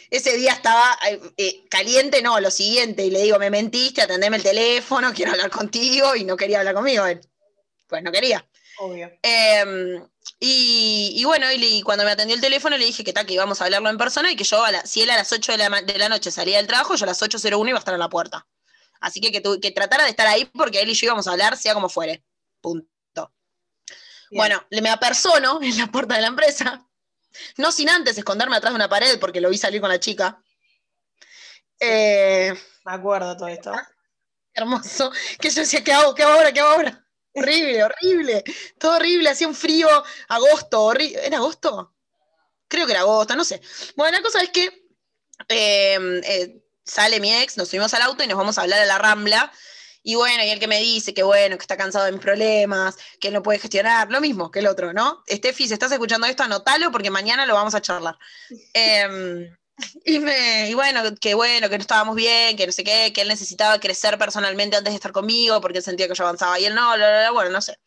[0.10, 4.38] ese día estaba eh, eh, caliente, no, lo siguiente, y le digo, me mentiste, atendeme
[4.38, 7.22] el teléfono, quiero hablar contigo, y no quería hablar conmigo él.
[7.88, 8.48] Pues no quería.
[8.80, 9.12] Obvio.
[9.24, 10.02] Eh,
[10.40, 13.26] y, y bueno, y, le- y cuando me atendió el teléfono le dije que tal,
[13.26, 15.32] que íbamos a hablarlo en persona y que yo, a la- si él a las
[15.32, 17.80] 8 de la, de la noche salía del trabajo, yo a las 8.01 iba a
[17.80, 18.48] estar en la puerta.
[19.00, 21.32] Así que que, tu- que tratara de estar ahí porque él y yo íbamos a
[21.32, 22.24] hablar, sea como fuere.
[22.62, 22.88] Punto.
[24.30, 24.40] Bien.
[24.42, 26.86] Bueno, le me apersono en la puerta de la empresa,
[27.58, 30.42] no sin antes esconderme atrás de una pared porque lo vi salir con la chica.
[31.80, 32.54] Eh,
[32.86, 33.72] Me acuerdo todo esto.
[34.54, 36.14] hermoso, que yo decía, ¿qué hago?
[36.16, 36.52] ¿Qué hago ahora?
[36.52, 37.07] ¿Qué hago ahora?
[37.38, 38.44] Horrible, horrible,
[38.80, 39.88] todo horrible, hacía un frío,
[40.28, 41.26] agosto, horrible.
[41.26, 41.94] ¿Era agosto?
[42.68, 43.62] Creo que era agosto, no sé.
[43.96, 44.66] Bueno, la cosa es que
[45.48, 48.86] eh, eh, sale mi ex, nos subimos al auto y nos vamos a hablar a
[48.86, 49.52] la Rambla.
[50.02, 52.96] Y bueno, y el que me dice que bueno, que está cansado de mis problemas,
[53.20, 55.24] que no puede gestionar, lo mismo que el otro, ¿no?
[55.30, 58.18] Steffi, si estás escuchando esto, anotalo porque mañana lo vamos a charlar.
[58.74, 59.56] Em,
[60.06, 63.22] y, me, y bueno, que bueno, que no estábamos bien, que no sé qué, que
[63.22, 66.66] él necesitaba crecer personalmente antes de estar conmigo porque él sentía que yo avanzaba y
[66.66, 67.80] él no, bla, bla, bla, bueno, no sé.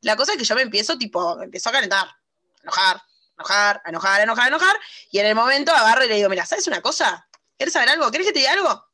[0.00, 3.02] La cosa es que yo me empiezo, tipo, me empiezo a calentar, a enojar,
[3.38, 4.76] enojar, a enojar, a enojar, a enojar,
[5.10, 7.28] y en el momento agarro y le digo, mira, ¿sabes una cosa?
[7.56, 8.10] ¿Quieres saber algo?
[8.10, 8.84] ¿Quieres que te diga algo?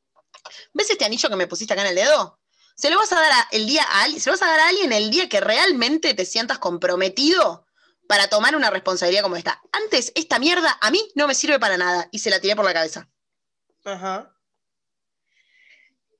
[0.74, 2.38] ¿Ves este anillo que me pusiste acá en el dedo?
[2.76, 4.68] Se lo vas a dar a, el día a se lo vas a dar a
[4.68, 7.66] alguien el día que realmente te sientas comprometido
[8.08, 9.62] para tomar una responsabilidad como esta.
[9.70, 12.08] Antes, esta mierda a mí no me sirve para nada.
[12.10, 13.08] Y se la tiré por la cabeza.
[13.84, 14.34] Ajá.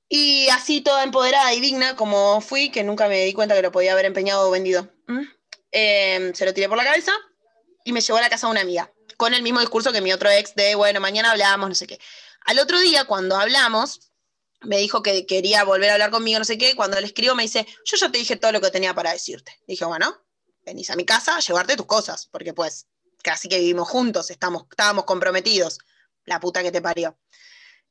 [0.08, 3.72] Y así toda empoderada y digna como fui, que nunca me di cuenta que lo
[3.72, 4.88] podía haber empeñado o vendido.
[5.06, 5.22] ¿Mm?
[5.72, 7.12] Eh, se lo tiré por la cabeza
[7.84, 10.12] y me llevó a la casa de una amiga, con el mismo discurso que mi
[10.12, 11.98] otro ex de, bueno, mañana hablamos, no sé qué.
[12.44, 14.12] Al otro día, cuando hablamos,
[14.60, 17.44] me dijo que quería volver a hablar conmigo, no sé qué, cuando le escribo me
[17.44, 19.58] dice, yo ya te dije todo lo que tenía para decirte.
[19.66, 20.18] Dije, bueno,
[20.68, 22.86] venís a mi casa a llevarte tus cosas, porque pues
[23.22, 25.78] casi que vivimos juntos, estamos, estábamos comprometidos,
[26.24, 27.18] la puta que te parió.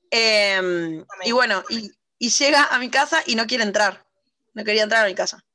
[0.09, 4.05] Em, y bueno, y, y llega a mi casa y no quiere entrar.
[4.53, 5.45] No quería entrar a mi casa.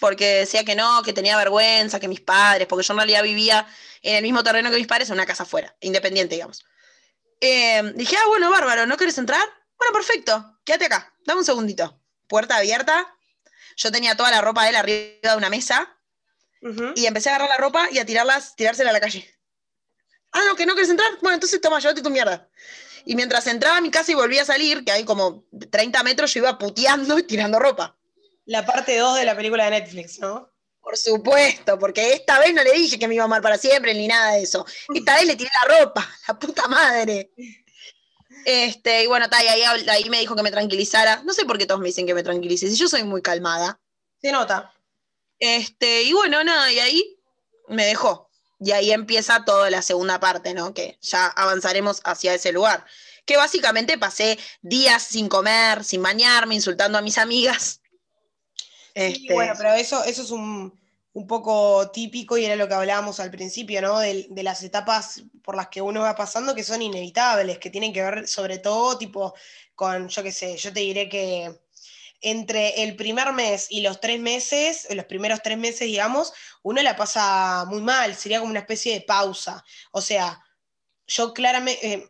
[0.00, 3.66] Porque decía que no, que tenía vergüenza, que mis padres, porque yo en realidad vivía
[4.00, 6.64] en el mismo terreno que mis padres, en una casa afuera, independiente, digamos.
[7.40, 9.44] Em, dije, ah, bueno, bárbaro, ¿no querés entrar?
[9.76, 12.00] Bueno, perfecto, quédate acá, dame un segundito.
[12.28, 13.14] Puerta abierta,
[13.76, 15.98] yo tenía toda la ropa de él arriba de una mesa
[16.94, 19.28] Y empecé a agarrar la ropa y a tirarlas, tirársela a la calle.
[20.30, 21.10] Ah, no, que no querés entrar.
[21.20, 22.48] Bueno, entonces toma, llévate tu mierda.
[23.04, 26.32] Y mientras entraba a mi casa y volvía a salir, que hay como 30 metros,
[26.32, 27.96] yo iba puteando y tirando ropa.
[28.44, 30.50] La parte 2 de la película de Netflix, ¿no?
[30.80, 33.94] Por supuesto, porque esta vez no le dije que me iba a amar para siempre
[33.94, 34.66] ni nada de eso.
[34.92, 37.32] Esta vez le tiré la ropa, la puta madre.
[38.44, 41.22] Este, y bueno, ta, y ahí, ahí me dijo que me tranquilizara.
[41.24, 43.80] No sé por qué todos me dicen que me tranquilice, si yo soy muy calmada.
[44.20, 44.72] Se nota.
[45.44, 47.18] Este, y bueno, nada, y ahí
[47.66, 48.30] me dejó.
[48.60, 50.72] Y ahí empieza toda la segunda parte, ¿no?
[50.72, 52.86] Que ya avanzaremos hacia ese lugar.
[53.26, 57.82] Que básicamente pasé días sin comer, sin bañarme, insultando a mis amigas.
[59.04, 60.78] Sí, Este, bueno, pero eso, eso es un,
[61.12, 63.98] un poco típico y era lo que hablábamos al principio, ¿no?
[63.98, 67.92] De, de las etapas por las que uno va pasando que son inevitables, que tienen
[67.92, 69.34] que ver sobre todo, tipo,
[69.74, 71.61] con, yo qué sé, yo te diré que
[72.22, 76.32] entre el primer mes y los tres meses, los primeros tres meses, digamos,
[76.62, 79.64] uno la pasa muy mal, sería como una especie de pausa.
[79.90, 80.40] O sea,
[81.06, 81.86] yo claramente...
[81.86, 82.08] eh,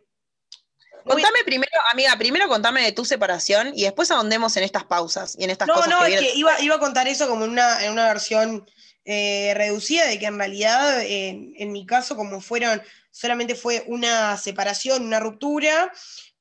[1.04, 5.42] Contame primero, amiga, primero contame de tu separación y después ahondemos en estas pausas y
[5.42, 7.50] en estas No, cosas no, que es que iba, iba a contar eso como en
[7.50, 8.70] una, en una versión
[9.04, 14.36] eh, reducida, de que en realidad, en, en mi caso, como fueron, solamente fue una
[14.36, 15.92] separación, una ruptura,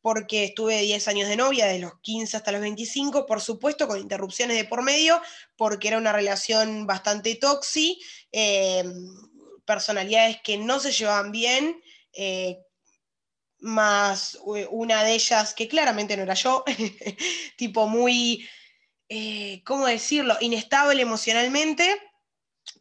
[0.02, 4.00] porque estuve 10 años de novia, de los 15 hasta los 25, por supuesto, con
[4.00, 5.22] interrupciones de por medio,
[5.56, 8.00] porque era una relación bastante tóxica,
[9.66, 11.82] personalidades que no se llevaban bien,
[12.14, 12.58] eh,
[13.60, 16.64] más eh, una de ellas que claramente no era yo,
[17.58, 18.48] tipo muy,
[19.08, 22.11] eh, ¿cómo decirlo?, inestable emocionalmente.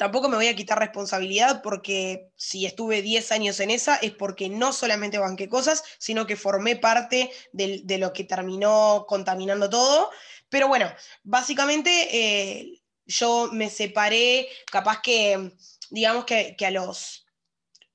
[0.00, 4.48] Tampoco me voy a quitar responsabilidad porque si estuve 10 años en esa es porque
[4.48, 10.08] no solamente banqué cosas, sino que formé parte de, lo que terminó contaminando todo.
[10.48, 10.90] Pero bueno,
[11.22, 15.52] básicamente eh, yo me separé, capaz que,
[15.90, 17.26] digamos que, que a los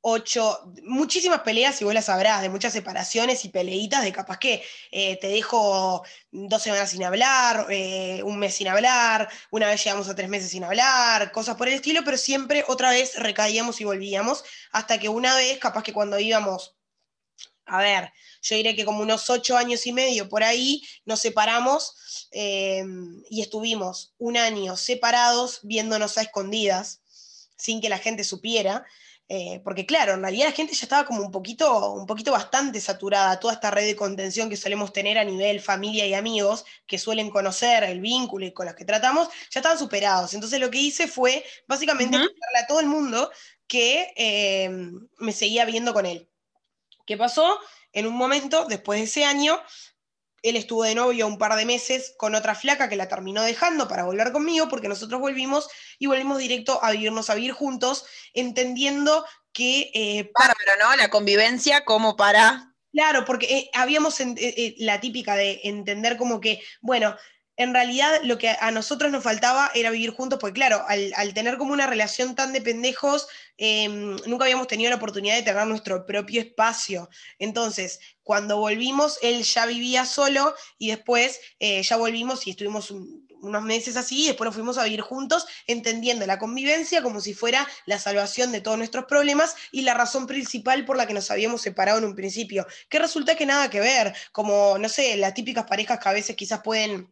[0.07, 4.63] ocho, muchísimas peleas, y vos las sabrás, de muchas separaciones y peleitas, de capaz que
[4.91, 10.07] eh, te dejo dos semanas sin hablar, eh, un mes sin hablar, una vez llegamos
[10.07, 13.85] a tres meses sin hablar, cosas por el estilo, pero siempre otra vez recaíamos y
[13.85, 16.75] volvíamos, hasta que una vez, capaz que cuando íbamos,
[17.65, 18.13] a ver,
[18.43, 22.83] yo diré que como unos ocho años y medio por ahí, nos separamos eh,
[23.31, 27.01] y estuvimos un año separados, viéndonos a escondidas,
[27.57, 28.85] sin que la gente supiera.
[29.27, 32.79] Eh, porque claro, en realidad la gente ya estaba como un poquito, un poquito bastante
[32.79, 36.99] saturada, toda esta red de contención que solemos tener a nivel familia y amigos, que
[36.99, 40.35] suelen conocer el vínculo y con los que tratamos, ya estaban superados.
[40.35, 43.31] Entonces lo que hice fue básicamente a todo el mundo
[43.67, 44.69] que eh,
[45.17, 46.29] me seguía viendo con él.
[47.07, 47.59] ¿Qué pasó?
[47.93, 49.59] En un momento, después de ese año,
[50.45, 53.87] él estuvo de novio un par de meses con otra flaca que la terminó dejando
[53.87, 59.25] para volver conmigo porque nosotros volvimos y volvimos directo a vivirnos, a vivir juntos, entendiendo
[59.51, 60.95] que, eh, Bárbaro, ¿no?
[60.97, 62.73] La convivencia como para...
[62.91, 67.15] claro, porque eh, habíamos eh, eh, la típica de entender como que, bueno,
[67.57, 71.57] en realidad lo que a nosotros nos faltaba era vivir juntos, porque claro, al, tener
[71.57, 76.05] como una relación tan de pendejos, eh, nunca habíamos tenido la oportunidad de tener nuestro
[76.05, 77.09] propio espacio.
[77.39, 83.25] Entonces, cuando volvimos, él ya vivía solo y después eh, ya volvimos y estuvimos un-
[83.41, 87.33] unos meses así y después nos fuimos a vivir juntos, entendiendo la convivencia como si
[87.35, 91.29] fuera la salvación de todos nuestros problemas y la razón principal por la que nos
[91.31, 95.33] habíamos separado en un principio, que resulta que nada que ver, como, no sé, las
[95.35, 97.11] típicas parejas que a veces quizás pueden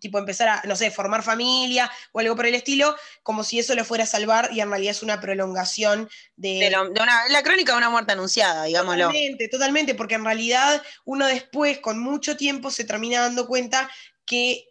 [0.00, 3.74] tipo empezar a, no sé, formar familia o algo por el estilo, como si eso
[3.74, 6.58] lo fuera a salvar y en realidad es una prolongación de...
[6.60, 9.06] de lo- de una- la crónica de una muerte anunciada, digámoslo.
[9.06, 13.88] Totalmente, totalmente, porque en realidad uno después, con mucho tiempo, se termina dando cuenta
[14.24, 14.66] que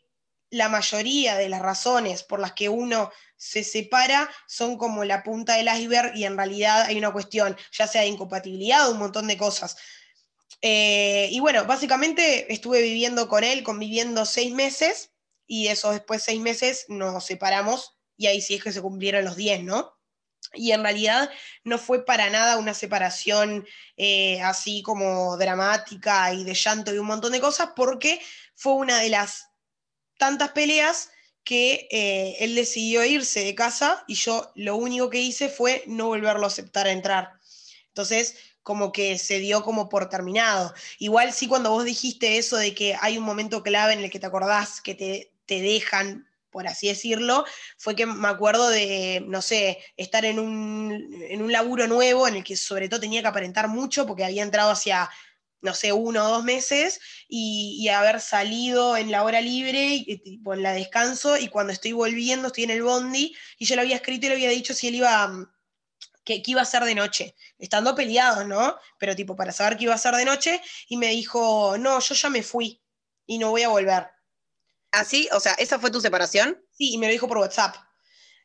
[0.50, 5.56] la mayoría de las razones por las que uno se separa son como la punta
[5.56, 9.28] del iceberg y en realidad hay una cuestión, ya sea de incompatibilidad o un montón
[9.28, 9.78] de cosas.
[10.62, 15.11] Eh, y bueno, básicamente estuve viviendo con él, conviviendo seis meses,
[15.52, 19.36] y esos después seis meses nos separamos, y ahí sí es que se cumplieron los
[19.36, 19.94] 10, ¿no?
[20.54, 21.30] Y en realidad
[21.66, 27.08] no fue para nada una separación eh, así como dramática y de llanto y un
[27.08, 28.22] montón de cosas, porque
[28.56, 29.50] fue una de las
[30.18, 31.10] tantas peleas
[31.44, 36.08] que eh, él decidió irse de casa y yo lo único que hice fue no
[36.08, 37.34] volverlo a aceptar a entrar.
[37.88, 40.74] Entonces, como que se dio como por terminado.
[40.98, 44.20] Igual sí cuando vos dijiste eso de que hay un momento clave en el que
[44.20, 47.46] te acordás que te, te dejan por así decirlo,
[47.78, 52.36] fue que me acuerdo de, no sé, estar en un, en un laburo nuevo en
[52.36, 55.10] el que sobre todo tenía que aparentar mucho porque había entrado hacia,
[55.62, 60.64] no sé, uno o dos meses y, haber salido en la hora libre, y, en
[60.64, 64.26] la descanso, y cuando estoy volviendo, estoy en el bondi, y yo le había escrito
[64.26, 65.32] y le había dicho si él iba...
[66.24, 68.78] Que, que, iba a ser de noche, estando peleados, ¿no?
[69.00, 72.14] Pero tipo, para saber que iba a ser de noche, y me dijo, no, yo
[72.14, 72.80] ya me fui
[73.26, 74.08] y no voy a volver.
[74.92, 75.28] ¿Así?
[75.32, 76.62] ¿Ah, o sea, ¿esa fue tu separación?
[76.72, 77.76] Sí, y me lo dijo por WhatsApp.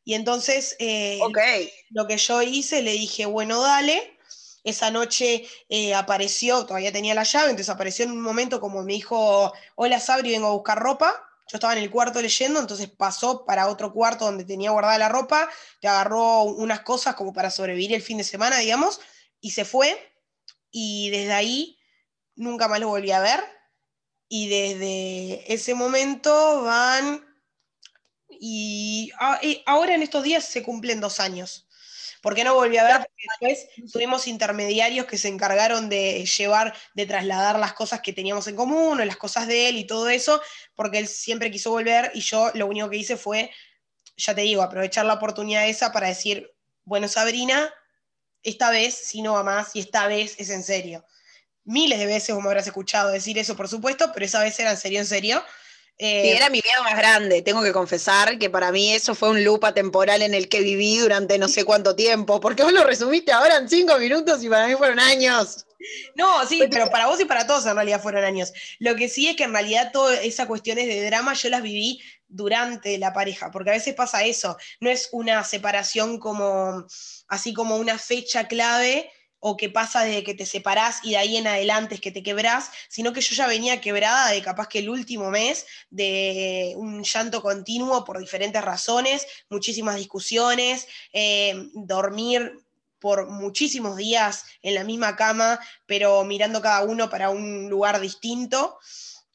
[0.05, 1.21] Y entonces, eh,
[1.91, 4.13] lo que yo hice, le dije, bueno, dale.
[4.63, 8.95] Esa noche eh, apareció, todavía tenía la llave, entonces apareció en un momento como me
[8.95, 11.23] dijo, hola Sabri, vengo a buscar ropa.
[11.49, 15.09] Yo estaba en el cuarto leyendo, entonces pasó para otro cuarto donde tenía guardada la
[15.09, 15.49] ropa,
[15.81, 19.01] te agarró unas cosas como para sobrevivir el fin de semana, digamos,
[19.41, 19.97] y se fue.
[20.73, 21.79] Y desde ahí
[22.35, 23.56] nunca más lo volví a ver
[24.29, 27.25] y desde ese momento van,
[28.29, 29.13] y,
[29.67, 31.63] ahora en estos días se cumplen dos años.
[32.23, 32.97] porque no volví a ver?
[32.99, 38.49] Porque después tuvimos intermediarios que se encargaron de llevar, de trasladar las cosas que teníamos
[38.49, 40.41] en común, o las cosas de él y todo eso,
[40.75, 43.53] porque él siempre quiso volver y yo lo único que hice fue,
[44.17, 46.53] ya te digo, aprovechar la oportunidad esa para decir,
[46.85, 47.73] bueno, Sabrina,
[48.43, 51.05] esta vez si no va más y esta vez es en serio
[51.67, 54.71] miles de veces vos me habrás escuchado decir eso, por supuesto, pero esa vez era
[54.71, 55.45] en serio, en serio.
[55.99, 59.43] Eh, era mi miedo más grande, tengo que confesar que para mí eso fue un
[59.43, 63.33] loop temporal en el que viví durante no sé cuánto tiempo, porque vos lo resumiste
[63.33, 65.65] ahora en cinco minutos y para mí fueron años.
[66.15, 68.53] No, sí, pero para vos y para todos en realidad fueron años.
[68.79, 72.01] Lo que sí es que en realidad todas esas cuestiones de drama yo las viví
[72.29, 76.85] durante la pareja, porque a veces pasa eso, no es una separación como
[77.29, 79.11] así como una fecha clave
[79.49, 82.25] o que pasa desde que te separás y de ahí en adelante es que te
[82.25, 87.05] quebrás, sino que yo ya venía quebrada de capaz que el último mes de un
[87.05, 92.59] llanto continuo por diferentes razones, muchísimas discusiones, eh, dormir
[92.99, 98.81] por muchísimos días en la misma cama, pero mirando cada uno para un lugar distinto.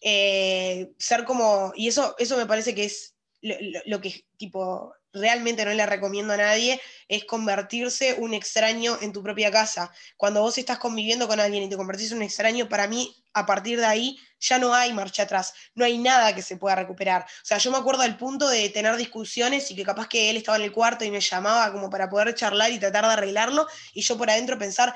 [0.01, 5.65] Eh, ser como, y eso, eso me parece que es lo, lo que tipo realmente
[5.65, 9.91] no le recomiendo a nadie, es convertirse un extraño en tu propia casa.
[10.17, 13.45] Cuando vos estás conviviendo con alguien y te convertís en un extraño, para mí, a
[13.45, 17.23] partir de ahí, ya no hay marcha atrás, no hay nada que se pueda recuperar.
[17.23, 20.37] O sea, yo me acuerdo del punto de tener discusiones y que capaz que él
[20.37, 23.67] estaba en el cuarto y me llamaba como para poder charlar y tratar de arreglarlo,
[23.93, 24.95] y yo por adentro pensar,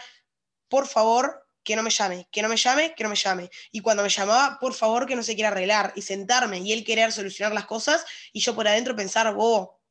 [0.67, 3.49] por favor, que no me llame, que no me llame, que no me llame.
[3.71, 6.85] Y cuando me llamaba, por favor, que no se quiera arreglar y sentarme y él
[6.85, 9.81] querer solucionar las cosas y yo por adentro pensar, oh,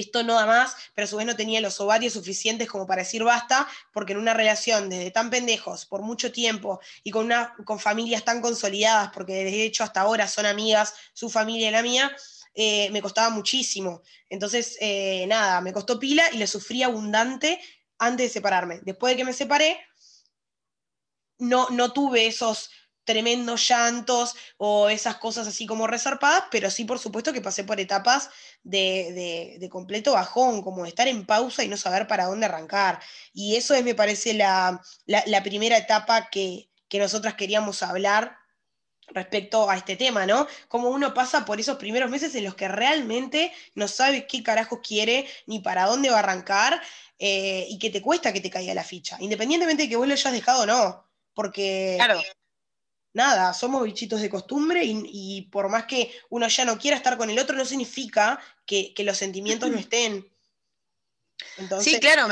[0.00, 3.24] esto no más, pero a su vez no tenía los ovarios suficientes como para decir
[3.24, 7.78] basta, porque en una relación desde tan pendejos, por mucho tiempo, y con, una, con
[7.78, 12.16] familias tan consolidadas, porque de hecho hasta ahora son amigas, su familia y la mía,
[12.54, 14.02] eh, me costaba muchísimo.
[14.28, 17.60] Entonces, eh, nada, me costó pila y le sufrí abundante
[17.98, 18.80] antes de separarme.
[18.82, 19.78] Después de que me separé,
[21.38, 22.70] no, no tuve esos
[23.08, 27.80] tremendos llantos o esas cosas así como resarpadas, pero sí, por supuesto, que pasé por
[27.80, 28.28] etapas
[28.62, 33.00] de, completo bajón, como de estar en pausa y no saber para dónde arrancar.
[33.32, 34.82] Y eso es, me parece, la,
[35.42, 38.36] primera etapa que, que nosotras queríamos hablar
[39.06, 40.46] respecto a este tema, ¿no?
[40.68, 44.82] Como uno pasa por esos primeros meses en los que realmente no sabe qué carajo
[44.82, 46.78] quiere ni para dónde va a arrancar
[47.18, 50.12] eh, y que te cuesta que te caiga la ficha, independientemente de que vos lo
[50.12, 51.96] hayas dejado o no, porque
[53.12, 57.30] nada, somos bichitos de costumbre y, por más que uno ya no quiera estar con
[57.30, 60.30] el otro, no significa que, los sentimientos no estén.
[61.80, 62.28] sí, claro,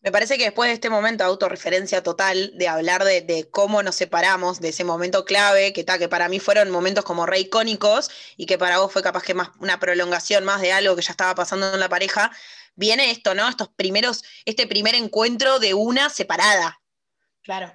[0.00, 3.96] me, parece que después de este momento de autorreferencia total, de hablar de, cómo nos
[3.96, 8.46] separamos, de ese momento clave, que, que para mí fueron momentos como re icónicos y
[8.46, 11.34] que para vos fue capaz que más una prolongación más de algo que ya estaba
[11.34, 12.30] pasando en la pareja,
[12.74, 13.48] viene esto, ¿no?
[13.48, 16.80] Estos primeros, este primer encuentro de una separada.
[17.42, 17.74] Claro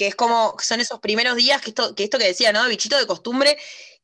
[0.00, 2.66] que es como, son esos primeros días, que esto que, esto que decía, ¿no?
[2.66, 3.58] Bichito de costumbre,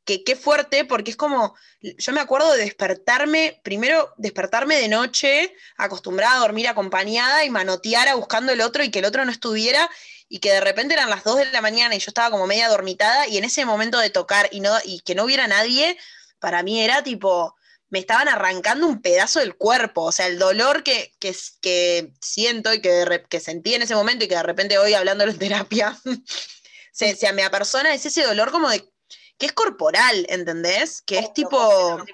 [0.04, 5.54] que qué fuerte, porque es como, yo me acuerdo de despertarme, primero despertarme de noche,
[5.78, 9.32] acostumbrada a dormir acompañada y manotear a buscando el otro y que el otro no
[9.32, 9.88] estuviera,
[10.28, 12.68] y que de repente eran las 2 de la mañana y yo estaba como media
[12.68, 15.96] dormitada, y en ese momento de tocar y, no, y que no hubiera nadie,
[16.40, 17.56] para mí era tipo,
[17.88, 22.74] me estaban arrancando un pedazo del cuerpo, o sea, el dolor que, que, que siento
[22.74, 25.96] y que, que, sentí en ese momento y que de repente hoy hablándolo en terapia,
[26.92, 28.90] se, se me apersona, es ese dolor como de
[29.38, 31.02] que es corporal, ¿entendés?
[31.02, 31.58] Que es tipo...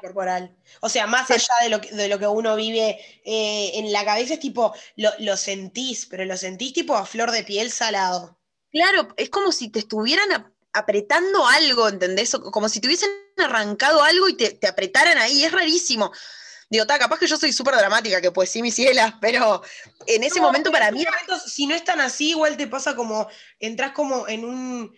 [0.00, 0.56] Corporal.
[0.80, 4.04] O sea, más allá de lo que, de lo que uno vive eh, en la
[4.04, 8.40] cabeza, es tipo, lo, lo sentís, pero lo sentís tipo a flor de piel salado.
[8.72, 12.36] Claro, es como si te estuvieran apretando algo, ¿entendés?
[12.50, 16.12] Como si te hubiesen arrancado algo y te, te apretaran ahí, es rarísimo.
[16.70, 19.62] Digo, ta, capaz que yo soy súper dramática, que pues sí, mis cielas, pero
[20.06, 22.96] en ese No, momento para mí momentos, si no es tan así, igual te pasa
[22.96, 24.96] como, entras como en un,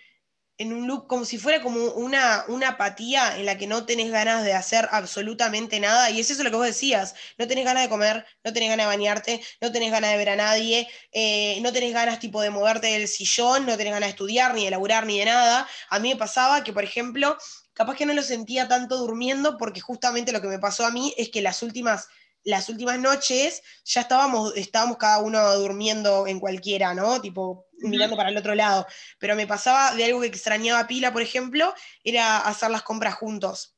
[0.58, 4.10] en un loop, como si fuera como una, una apatía en la que no tenés
[4.10, 6.10] ganas de hacer absolutamente nada.
[6.10, 8.86] Y es eso lo que vos decías, no tenés ganas de comer, no tenés ganas
[8.86, 12.50] de bañarte, no tenés ganas de ver a nadie, eh, no tenés ganas tipo de
[12.50, 15.68] moverte del sillón, no tenés ganas de estudiar, ni de laburar, ni de nada.
[15.90, 17.36] A mí me pasaba que, por ejemplo,
[17.72, 21.12] capaz que no lo sentía tanto durmiendo porque justamente lo que me pasó a mí
[21.16, 22.08] es que las últimas
[22.44, 27.20] las últimas noches ya estábamos, estábamos cada uno durmiendo en cualquiera, ¿no?
[27.20, 28.86] Tipo, mirando para el otro lado.
[29.18, 33.76] Pero me pasaba de algo que extrañaba pila, por ejemplo, era hacer las compras juntos.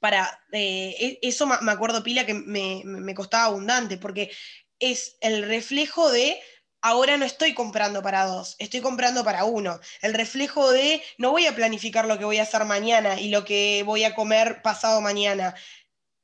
[0.00, 4.30] Para, eh, e- eso me acuerdo pila que me, me- me costaba abundante, porque
[4.78, 6.40] es el reflejo de
[6.80, 9.80] ahora no estoy comprando para dos, estoy comprando para uno.
[10.00, 13.44] El reflejo de no voy a planificar lo que voy a hacer mañana y lo
[13.44, 15.54] que voy a comer pasado mañana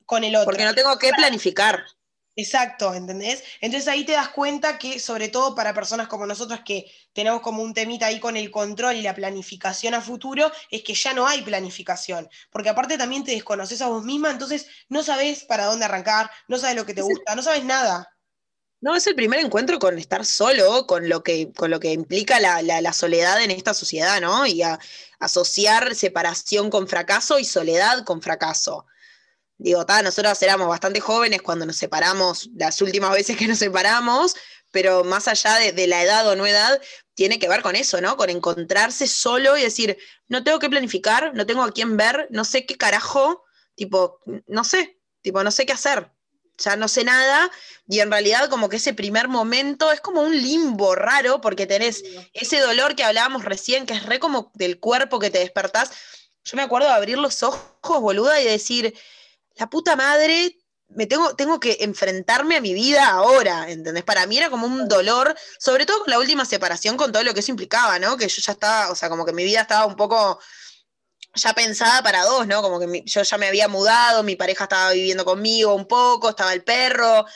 [0.07, 0.45] con el otro.
[0.47, 1.85] porque no tengo que planificar.
[2.37, 3.45] Exacto, ¿entendés?
[3.61, 7.63] Entonces ahí te das cuenta que, sobre todo para personas como nosotras que tenemos como
[7.63, 11.27] un temita ahí con el control y la planificación a futuro, es que ya no
[11.29, 12.29] hay planificación.
[12.51, 16.59] Porque aparte también te desconoces a vos misma, entonces no sabes para dónde arrancar, no
[16.59, 18.09] sabes lo que te gusta, no sabes nada.
[18.81, 22.39] No, es el primer encuentro con estar solo, con lo que, con lo que implica
[22.41, 24.47] la, la- la soledad en esta sociedad, ¿no?
[24.47, 24.79] Y a-
[25.19, 28.87] asociar separación con fracaso y soledad con fracaso.
[29.57, 34.35] Digo, ta, nosotros éramos bastante jóvenes cuando nos separamos, las últimas veces que nos separamos,
[34.71, 36.81] pero más allá de, de la edad o no edad,
[37.15, 38.17] tiene que ver con eso, ¿no?
[38.17, 39.97] Con encontrarse solo y decir,
[40.29, 43.45] no tengo que planificar, no tengo a quién ver, no sé qué carajo,
[43.77, 46.11] tipo, no sé, tipo, no sé qué hacer,
[46.59, 47.51] ya no sé nada,
[47.89, 52.03] y en realidad como que ese primer momento es como un limbo raro, porque tenés
[52.33, 55.91] ese dolor que hablábamos recién, que es re como del cuerpo que te despertás.
[56.45, 58.95] Yo me acuerdo de abrir los ojos, boluda, y decir,
[59.57, 60.57] la puta madre,
[60.89, 64.05] me tengo, tengo que enfrentarme a mi vida ahora, ¿entendés?
[64.05, 67.35] Para mí era como un dolor, sobre todo con la última separación, con todo lo
[67.35, 68.17] que eso implicaba, ¿no?
[68.17, 70.39] Que yo ya estaba, o sea, como que mi vida estaba un poco
[71.35, 72.63] ya pensada para dos, ¿no?
[72.63, 76.31] Como que mi- yo ya me había mudado, mi pareja estaba viviendo conmigo un poco,
[76.31, 77.27] estaba el perro.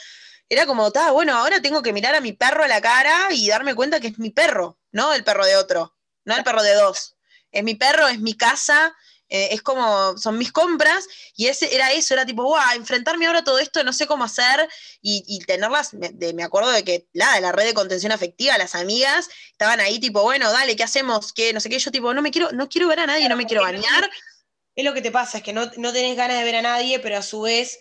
[0.49, 3.49] Era como, está, bueno, ahora tengo que mirar a mi perro a la cara y
[3.49, 6.75] darme cuenta que es mi perro, no el perro de otro, no el perro de
[6.75, 7.17] dos.
[7.53, 8.95] Es mi perro, es mi casa,
[9.29, 13.41] eh, es como, son mis compras, y ese era eso, era tipo, guau, enfrentarme ahora
[13.41, 14.69] a todo esto, no sé cómo hacer,
[15.03, 18.13] y, y tenerlas, me, de- me acuerdo de que, la, de la red de contención
[18.13, 21.33] afectiva, las amigas, estaban ahí tipo, bueno, dale, ¿qué hacemos?
[21.33, 21.53] ¿Qué?
[21.53, 23.47] No sé qué, yo tipo, no me quiero, no quiero ver a nadie, no me
[23.47, 24.11] quiero bañar.
[24.75, 26.99] Es lo que te pasa, es que no, no tenés ganas de ver a nadie,
[27.01, 27.79] pero a su vez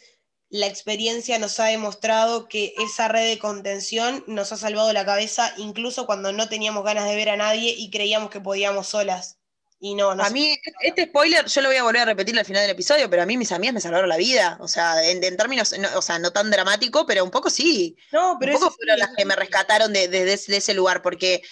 [0.49, 5.53] la experiencia nos ha demostrado que esa red de contención nos ha salvado la cabeza
[5.57, 9.36] incluso cuando no teníamos ganas de ver a nadie y creíamos que podíamos solas.
[9.79, 12.45] Y no, no A mí, este spoiler, yo lo voy a volver a repetir al
[12.45, 14.57] final del episodio, pero a mí mis amigas me salvaron la vida.
[14.59, 17.95] O sea, en, en términos, no, o sea, no tan dramático, pero un poco sí.
[18.11, 20.57] No, pero un poco fueron sí, las que me rescataron de, de- de ese- de
[20.57, 21.43] ese lugar, porque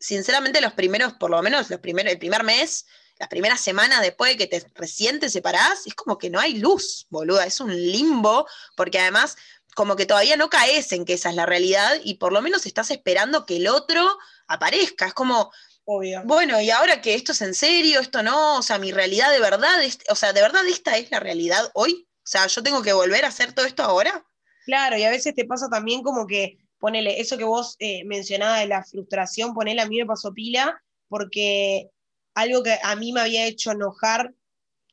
[0.00, 2.86] sinceramente los primeros, por lo menos los primeros, el primer mes,
[3.18, 6.54] las primeras semanas después de que te recién te separás, es como que no hay
[6.58, 9.36] luz, boluda, es un limbo, porque además
[9.74, 12.66] como que todavía no caes en que esa es la realidad y por lo menos
[12.66, 15.50] estás esperando que el otro aparezca, es como,
[15.84, 16.22] obvio.
[16.22, 19.40] bueno, y ahora que esto es en serio, esto no, o sea, mi realidad de
[19.40, 22.82] verdad, es- o sea, de verdad esta es la realidad hoy, o sea, yo tengo
[22.82, 24.24] que volver a hacer todo esto ahora.
[24.64, 28.60] Claro, y a veces te pasa también como que, ponele, eso que vos eh, mencionabas
[28.60, 31.90] de la frustración, ponele, a mí me pasó pila, porque
[32.34, 34.32] algo que a mí me había hecho enojar,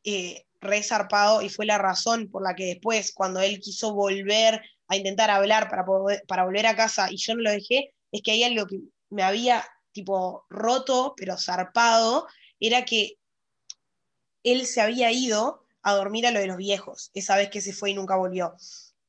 [0.03, 4.61] eh, re zarpado, y fue la razón por la que después, cuando él quiso volver
[4.87, 8.21] a intentar hablar para, poder- para volver a casa y yo no lo dejé, es
[8.21, 12.27] que hay algo que me había, tipo, roto, pero zarpado,
[12.59, 13.17] era que
[14.43, 17.73] él se había ido a dormir a lo de los viejos, esa vez que se
[17.73, 18.55] fue y nunca volvió.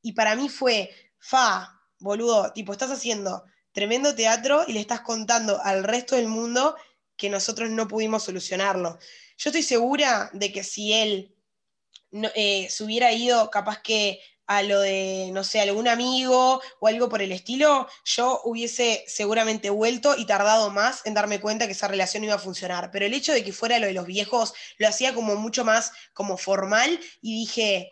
[0.03, 5.61] Y para mí fue, fa, boludo, tipo, estás haciendo tremendo teatro y le estás contando
[5.63, 6.77] al resto del mundo
[7.17, 8.99] que nosotros no pudimos solucionarlo.
[9.39, 11.35] Yo estoy segura de que si él
[12.11, 16.87] no- eh, se hubiera ido capaz que a lo de, no sé, algún amigo o
[16.87, 21.73] algo por el estilo, yo hubiese seguramente vuelto y tardado más en darme cuenta que
[21.73, 22.91] esa relación iba a funcionar.
[22.91, 25.93] Pero el hecho de que fuera lo de los viejos lo hacía como mucho más
[26.13, 27.91] como formal y dije,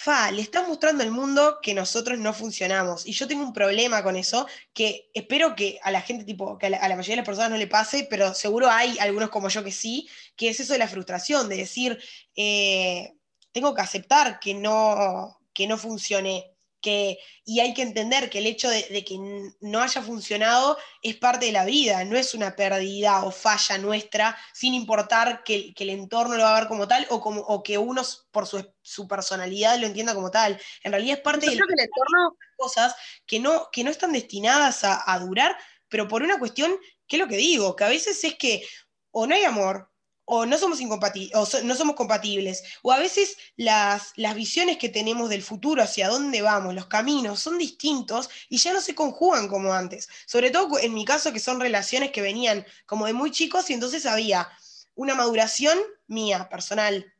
[0.00, 3.06] fa, le estás mostrando al mundo que nosotros no funcionamos.
[3.06, 6.66] Y yo tengo un problema con eso, que espero que a la gente, tipo, que
[6.66, 9.62] a la, mayoría de las personas no le pase, pero seguro hay algunos como yo
[9.62, 11.98] que sí, que es eso de la frustración, de decir,
[12.34, 13.12] eh,
[13.52, 16.54] tengo que aceptar que no, que no funcione.
[16.82, 19.18] Que, y hay que entender que el hecho de, de que
[19.60, 24.34] no haya funcionado es parte de la vida, no es una pérdida o falla nuestra,
[24.54, 27.62] sin importar que, que el entorno lo va a ver como tal o, como, o
[27.62, 30.58] que uno por su, su personalidad lo entienda como tal.
[30.82, 32.94] En realidad es parte Yo de creo que el entorno, cosas
[33.26, 35.58] que no, que no están destinadas a, a durar,
[35.90, 38.66] pero por una cuestión, que es lo que digo, que a veces es que
[39.10, 39.89] o no hay amor,
[40.32, 44.88] o no somos, incompati- o no somos compatibles, o a veces las, las visiones que
[44.88, 49.48] tenemos del futuro, hacia dónde vamos, los caminos, son distintos y ya no se conjugan
[49.48, 50.08] como antes.
[50.26, 53.72] Sobre todo en mi caso, que son relaciones que venían como de muy chicos y
[53.72, 54.48] entonces había
[54.94, 55.76] una maduración
[56.06, 57.12] mía, personal,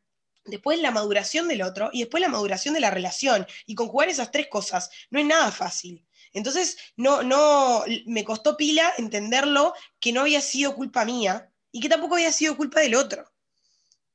[0.44, 3.44] después la maduración del otro y después la maduración de la relación.
[3.66, 6.06] Y conjugar esas tres cosas no es nada fácil.
[6.32, 11.88] Entonces, no, no, me costó pila entenderlo que no había sido culpa mía y que
[11.88, 13.30] tampoco había sido culpa del otro.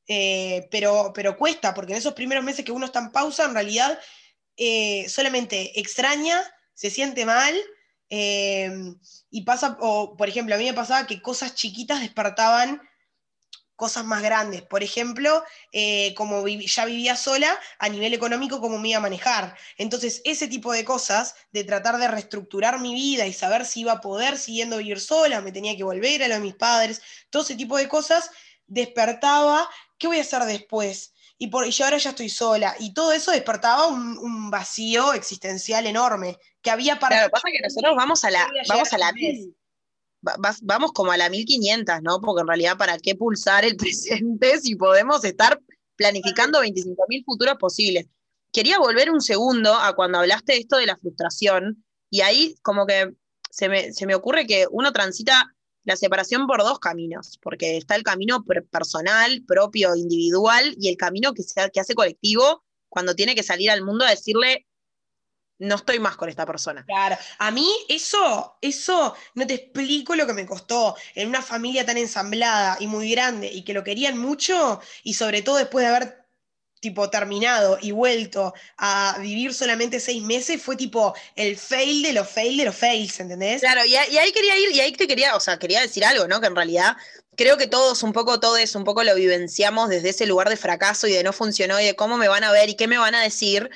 [0.08, 3.54] Eh, pero, pero cuesta, porque en esos primeros meses que uno está en pausa, en
[3.54, 4.00] realidad
[4.58, 6.42] eh, solamente extraña,
[6.74, 7.56] se siente mal,
[8.10, 8.72] eh,
[9.32, 12.82] y pasa, o por ejemplo, a mí me pasaba que cosas chiquitas despertaban
[13.76, 14.62] cosas más grandes.
[14.64, 19.56] Por ejemplo, eh, como ya vivía sola, a nivel económico, cómo me iba a manejar.
[19.78, 23.94] Entonces, ese tipo de cosas, de tratar de reestructurar mi vida y saber si iba
[23.94, 27.44] a poder siguiendo vivir sola, me tenía que volver a lo de mis padres, todo
[27.44, 28.32] ese tipo de cosas,
[28.68, 31.14] despertaba, ¿qué voy a hacer después?
[31.38, 32.76] Y, por, y yo ahora ya estoy sola.
[32.80, 37.18] Y todo eso despertaba un, un vacío existencial enorme, que había para...
[37.18, 39.12] claro, pasa que nosotros vamos a la, vamos a la
[40.40, 42.20] vas- vamos como a la 1500, ¿no?
[42.22, 45.62] Porque en realidad, ¿para qué pulsar el presente si podemos estar
[45.96, 48.08] planificando 25.000 futuros posibles?
[48.52, 52.86] Quería volver un segundo a cuando hablaste de esto de la frustración, y ahí como
[52.86, 53.12] que
[53.50, 55.52] se me, se me ocurre que uno transita
[55.84, 60.98] la separación por dos caminos, porque está el camino per- personal, propio, individual, y el
[60.98, 64.66] camino que, se, que hace colectivo cuando tiene que salir al mundo a decirle,
[65.60, 66.86] no estoy más con esta persona.
[66.86, 71.86] Claro, a mí eso, eso, no te explico lo que me costó en una familia
[71.86, 75.96] tan ensamblada y muy grande y que lo querían mucho y sobre todo después de
[75.96, 76.26] haber
[76.86, 82.30] tipo terminado y vuelto a vivir solamente seis meses, fue tipo el fail de los
[82.30, 83.62] fail de los fails, ¿entendés?
[83.62, 86.42] Claro, y, ahí quería ir, y ahí te quería, o sea, quería decir algo, ¿no?
[86.42, 86.96] Que en realidad
[87.36, 91.08] creo que todos un poco, todos un poco lo vivenciamos desde ese lugar de fracaso
[91.08, 93.16] y de no funcionó y de cómo me van a ver y qué me van
[93.16, 93.72] a decir.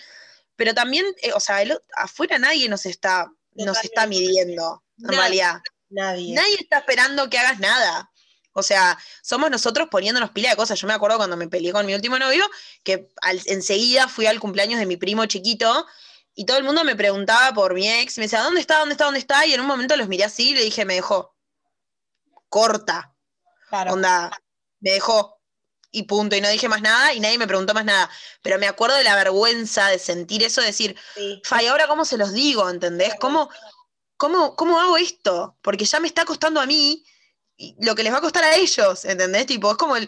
[0.60, 5.18] Pero también, eh, o sea, el- afuera nadie nos está, nos está midiendo, en Nadie.
[5.18, 5.62] realidad.
[5.90, 6.36] Nadie.
[6.36, 8.12] Nadie está esperando que hagas nada.
[8.52, 10.78] O sea, somos nosotros poniéndonos pila de cosas.
[10.78, 12.46] Yo me acuerdo cuando me peleé con mi último novio,
[12.84, 15.88] que al- enseguida fui al cumpleaños de mi primo chiquito
[16.36, 18.80] y todo el mundo me preguntaba por mi ex me decía, ¿dónde está?
[18.80, 19.06] ¿Dónde está?
[19.06, 19.46] ¿Dónde está?
[19.46, 21.34] Y en un momento los miré así y le dije, me dejó.
[22.50, 23.16] Corta.
[23.70, 23.94] Claro.
[23.94, 24.30] Onda,
[24.82, 25.39] me dejó.
[25.92, 26.36] Y punto.
[26.36, 28.10] Y no dije más nada y nadie me preguntó más nada.
[28.42, 31.42] Pero me acuerdo de la vergüenza de sentir eso, de decir, Sí.
[31.44, 32.70] Fa, ¿y ahora cómo se los digo?
[32.70, 33.16] ¿Entendés?
[33.20, 33.50] ¿Cómo,
[34.18, 35.58] cómo, ¿Cómo hago esto?
[35.62, 37.04] Porque ya me está costando a mí
[37.80, 39.46] lo que les va a costar a ellos, ¿entendés?
[39.46, 40.08] Tipo, es como el.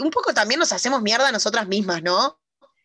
[0.00, 2.40] Un poco también nos hacemos mierda a nosotras mismas, ¿no?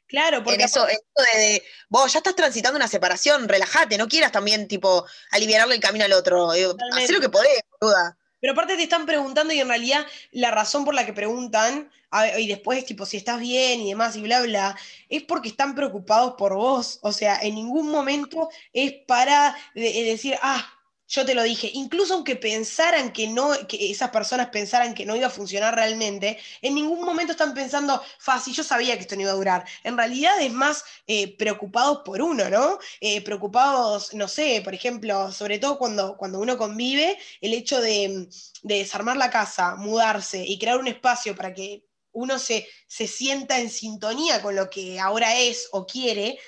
[0.07, 3.97] Claro, En porque eso, en eso de, de, vos ya estás transitando una separación, relájate,
[3.97, 6.51] no quieras también, tipo, aliviarle el camino al otro.
[6.51, 8.17] Hacé lo que podés, boluda.
[8.43, 11.89] Pero aparte te están preguntando y en realidad la razón por la que preguntan,
[12.37, 14.75] y después tipo si estás bien y demás y bla, bla,
[15.07, 16.99] es porque están preocupados por vos.
[17.03, 20.72] O sea, en ningún momento es para de- de decir, ah,
[21.13, 21.69] yo te lo dije.
[21.73, 26.39] Incluso aunque pensaran que no, que esas personas pensaran que no iba a funcionar realmente,
[26.61, 29.65] en ningún momento están pensando, fácil, yo sabía que esto no iba a durar.
[29.83, 32.79] En realidad es más eh, preocupados por uno, ¿no?
[32.99, 38.27] Eh, preocupados, no sé, por ejemplo, sobre todo cuando, cuando uno convive, el hecho de,
[38.63, 43.59] de desarmar la casa, mudarse y crear un espacio para que uno se, se sienta
[43.59, 46.39] en sintonía con lo que ahora es o quiere,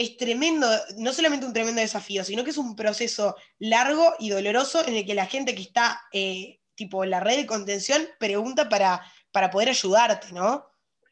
[0.00, 4.82] es tremendo, no solamente un tremendo desafío, sino que es un proceso largo y doloroso
[4.86, 8.70] en el que la gente que está eh, tipo en la red de contención pregunta
[8.70, 10.66] para, para poder ayudarte, ¿no?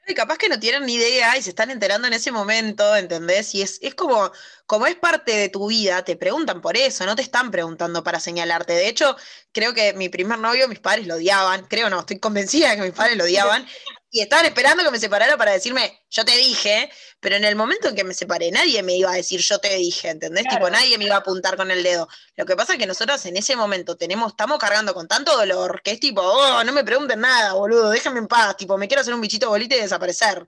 [0.07, 3.55] Y capaz que no tienen ni idea y se están enterando en ese momento, ¿entendés?
[3.55, 4.33] Y es, es como,
[4.65, 8.21] como es parte de tu vida, te preguntan por eso, no te están preguntando para
[8.21, 8.73] señalarte.
[8.73, 9.19] De hecho,
[9.53, 12.83] creo que mi primer novio, mis padres lo odiaban, creo no, estoy convencida de que
[12.85, 13.67] mis padres lo odiaban,
[14.11, 16.91] y estaban esperando que me separara para decirme, yo te dije,
[17.21, 19.75] pero en el momento en que me separé, nadie me iba a decir, yo te
[19.77, 20.45] dije, ¿entendés?
[20.45, 20.67] Claro.
[20.67, 22.09] Tipo, nadie me iba a apuntar con el dedo.
[22.37, 25.83] Lo que pasa es que nosotros en ese momento tenemos, estamos cargando con tanto dolor
[25.83, 29.03] que es tipo, oh, no me pregunten nada, boludo, déjenme en paz, tipo, me quiero
[29.03, 30.47] hacer un bichito bolita y desaparecer.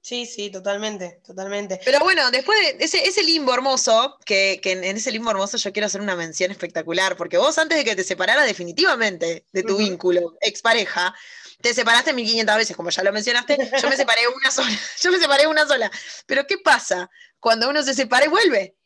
[0.00, 1.80] Sí, sí, totalmente, totalmente.
[1.84, 5.56] Pero bueno, después de ese, ese limbo hermoso, que, que en en ese limbo hermoso
[5.56, 9.62] yo quiero hacer una mención espectacular, porque vos antes de que te separaras definitivamente de
[9.64, 9.82] tu Ujú.
[9.82, 11.12] vínculo, expareja,
[11.60, 14.70] te separaste 1500 veces, como ya lo mencionaste, yo me separé una sola,
[15.02, 15.90] yo me separé una sola.
[16.26, 18.76] Pero ¿qué pasa cuando uno se separa y vuelve?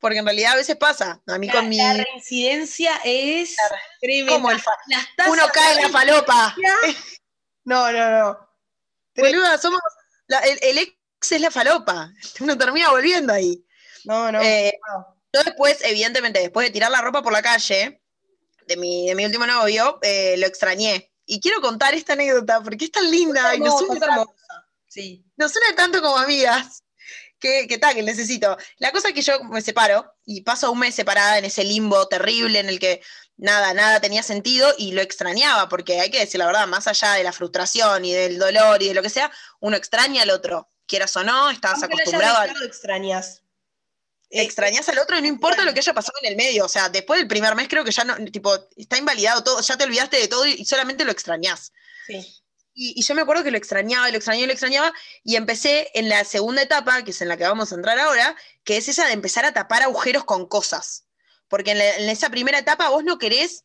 [0.00, 1.22] Porque en realidad a veces pasa.
[1.26, 1.78] A mí La, con mi...
[1.78, 3.56] la reincidencia es
[4.00, 4.32] tremenda.
[4.32, 4.76] Como el fa-
[5.28, 6.54] Uno cae en la falopa.
[7.64, 8.38] No, no, no.
[9.14, 9.80] Tre- Boluda, somos...
[10.26, 12.10] la- el, el ex es la falopa.
[12.40, 13.64] Uno termina volviendo ahí.
[14.04, 14.42] No, no.
[14.42, 15.16] Eh, no.
[15.32, 18.02] Yo después, evidentemente, después de tirar la ropa por la calle
[18.66, 21.10] de mi, de mi último novio, eh, lo extrañé.
[21.26, 24.34] Y quiero contar esta anécdota porque es tan linda y nos une, tanto.
[24.88, 25.24] Sí.
[25.36, 26.82] nos une tanto como amigas
[27.38, 28.56] que, que tal, que necesito.
[28.78, 32.08] La cosa es que yo me separo y paso un mes separada en ese limbo
[32.08, 33.02] terrible en el que
[33.36, 37.12] nada, nada tenía sentido y lo extrañaba, porque hay que decir la verdad, más allá
[37.12, 40.70] de la frustración y del dolor y de lo que sea, uno extraña al otro.
[40.86, 43.43] Quieras o no, estás Aunque acostumbrado a extrañas.
[44.42, 46.64] Extrañas al otro y no importa lo que haya pasado en el medio.
[46.64, 49.76] O sea, después del primer mes creo que ya no, tipo, está invalidado todo, ya
[49.76, 51.72] te olvidaste de todo y solamente lo extrañas.
[52.06, 52.14] Sí.
[52.74, 55.36] Y, y yo me acuerdo que lo extrañaba, y lo extrañaba, y lo extrañaba, y
[55.36, 58.76] empecé en la segunda etapa, que es en la que vamos a entrar ahora, que
[58.76, 61.04] es esa de empezar a tapar agujeros con cosas.
[61.46, 63.62] Porque en, la- en esa primera etapa vos no querés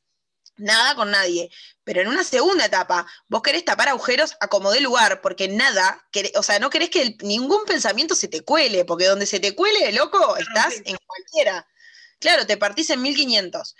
[0.59, 1.49] nada con nadie,
[1.83, 6.05] pero en una segunda etapa vos querés tapar agujeros a como dé lugar, porque nada,
[6.11, 9.39] querés- o sea, no querés que el- ningún pensamiento se te cuele, porque donde se
[9.39, 11.67] te cuele, loco, estás en cualquiera.
[12.19, 13.75] Claro, te partís en 1500.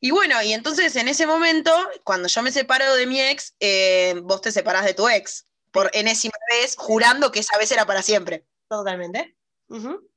[0.00, 1.72] Y bueno, y entonces en ese momento,
[2.04, 5.90] cuando yo me separo de mi ex, eh, vos te separás de tu ex, por
[5.94, 8.46] enésima vez, jurando que esa vez era para siempre.
[8.68, 9.36] Totalmente.
[9.68, 10.08] Ujú.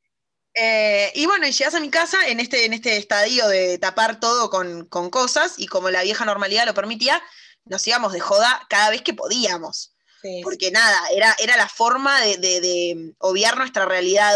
[0.60, 4.50] Eh, y bueno, llegas a mi casa en este, en este estadio de tapar todo
[4.50, 7.22] con, con cosas, y como la vieja normalidad lo permitía,
[7.66, 9.97] nos íbamos de joda cada vez que podíamos.
[10.22, 10.42] Sí, sí.
[10.44, 14.34] Porque nada, era, era la forma de, de- de obviar nuestra realidad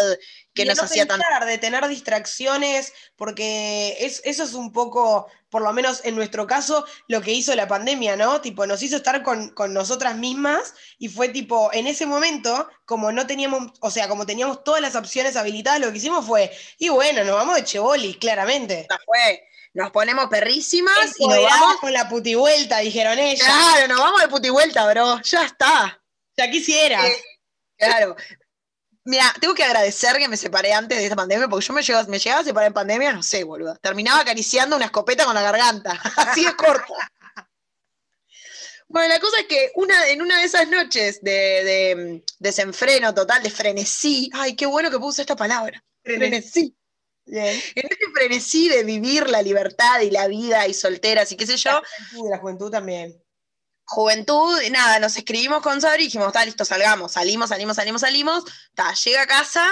[0.54, 1.20] que Y nos no hacía tan...
[1.46, 6.86] de tener distracciones, porque es, eso es un poco, por lo menos en nuestro caso,
[7.08, 8.42] lo que hizo la pandemia, ¿no?
[8.42, 13.12] Tipo, nos hizo estar con, con nosotras mismas y fue tipo, en ese momento, como
[13.12, 16.90] no teníamos, o sea, como teníamos todas las opciones habilitadas, lo que hicimos fue, y
[16.90, 18.88] bueno, nos vamos de cheboli, claramente.
[19.06, 19.48] Fue.
[19.74, 21.78] Nos ponemos perrísimas y nos vamos...
[21.78, 23.48] con la putivuelta, dijeron ellas.
[23.48, 25.22] Claro, nos vamos de puti vuelta, bro.
[25.22, 26.02] Ya está.
[26.36, 27.06] Ya quisieras.
[27.06, 27.24] Eh,
[27.82, 28.16] Claro.
[29.04, 32.08] Mira, tengo que agradecer que me separé antes de esta pandemia, porque yo me llegaba,
[32.08, 33.76] me llegaba a separar en pandemia, no sé, boludo.
[33.78, 35.92] Terminaba acariciando una escopeta con la garganta.
[36.18, 36.94] Así de corta.
[38.88, 43.14] Bueno, la cosa es que una, en una de esas noches de, de, mm, desenfreno
[43.14, 46.76] total, de frenesí, ay, qué bueno que puse esta palabra, frenesí.
[47.26, 47.62] Bien.
[47.76, 51.58] En este frenesí de vivir la libertad y la vida y solteras y qué sé
[51.58, 53.24] yo, La juventud, la juventud también.
[53.86, 58.44] juventud, nada, nos escribimos con Sabri y dijimos, está listo, salgamos, salimos, salimos, salimos, salimos,
[58.74, 59.68] ta, llega a casa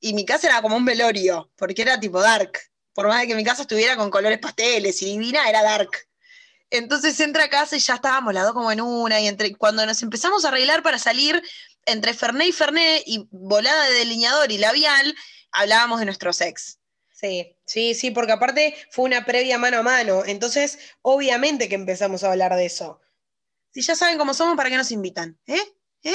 [0.00, 2.58] y mi casa era como un velorio, porque era tipo dark,
[2.92, 5.90] por más de que mi casa estuviera con colores pasteles y divina, era dark.
[6.70, 9.84] Entonces entra a casa y ya estábamos las dos como en una, y entre, cuando
[9.86, 11.42] nos empezamos a arreglar para salir,
[11.86, 15.14] entre Ferné y Ferné y volada de delineador y labial,
[15.52, 16.78] hablábamos de nuestro sex.
[17.16, 22.22] Sí, sí, sí, porque aparte fue una previa mano a mano, entonces obviamente que empezamos
[22.22, 23.00] a hablar de eso.
[23.72, 25.38] Si ya saben cómo somos, ¿para qué nos invitan?
[25.46, 25.62] ¿Eh?
[26.02, 26.14] ¿Eh?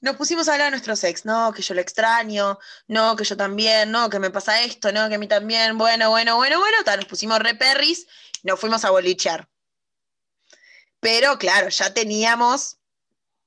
[0.00, 3.36] Nos pusimos a hablar de nuestro sex, no, que yo lo extraño, no, que yo
[3.36, 6.76] también, no, que me pasa esto, no, que a mí también, bueno, bueno, bueno, bueno,
[6.84, 8.08] ta, nos pusimos re perris,
[8.42, 9.48] nos fuimos a bolichear.
[10.98, 12.78] Pero claro, ya teníamos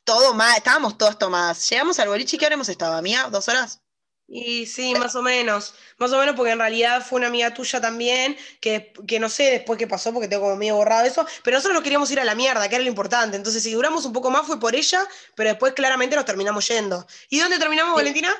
[0.05, 1.69] todo más, estábamos todas tomadas.
[1.69, 3.29] Llegamos al boliche, ¿qué hora hemos estado, amiga?
[3.29, 3.81] ¿Dos horas?
[4.30, 7.80] Y sí, más o menos, más o menos porque en realidad fue una amiga tuya
[7.80, 11.55] también, que, que no sé después qué pasó porque tengo como medio borrado eso, pero
[11.55, 14.11] nosotros no queríamos ir a la mierda, que era lo importante, entonces si duramos un
[14.11, 17.07] poco más fue por ella, pero después claramente nos terminamos yendo.
[17.30, 17.95] ¿Y dónde terminamos, Sí.
[17.95, 18.36] Valentina?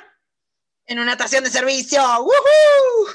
[0.86, 2.02] En una estación de servicio.
[2.02, 3.14] ¡Woohoo!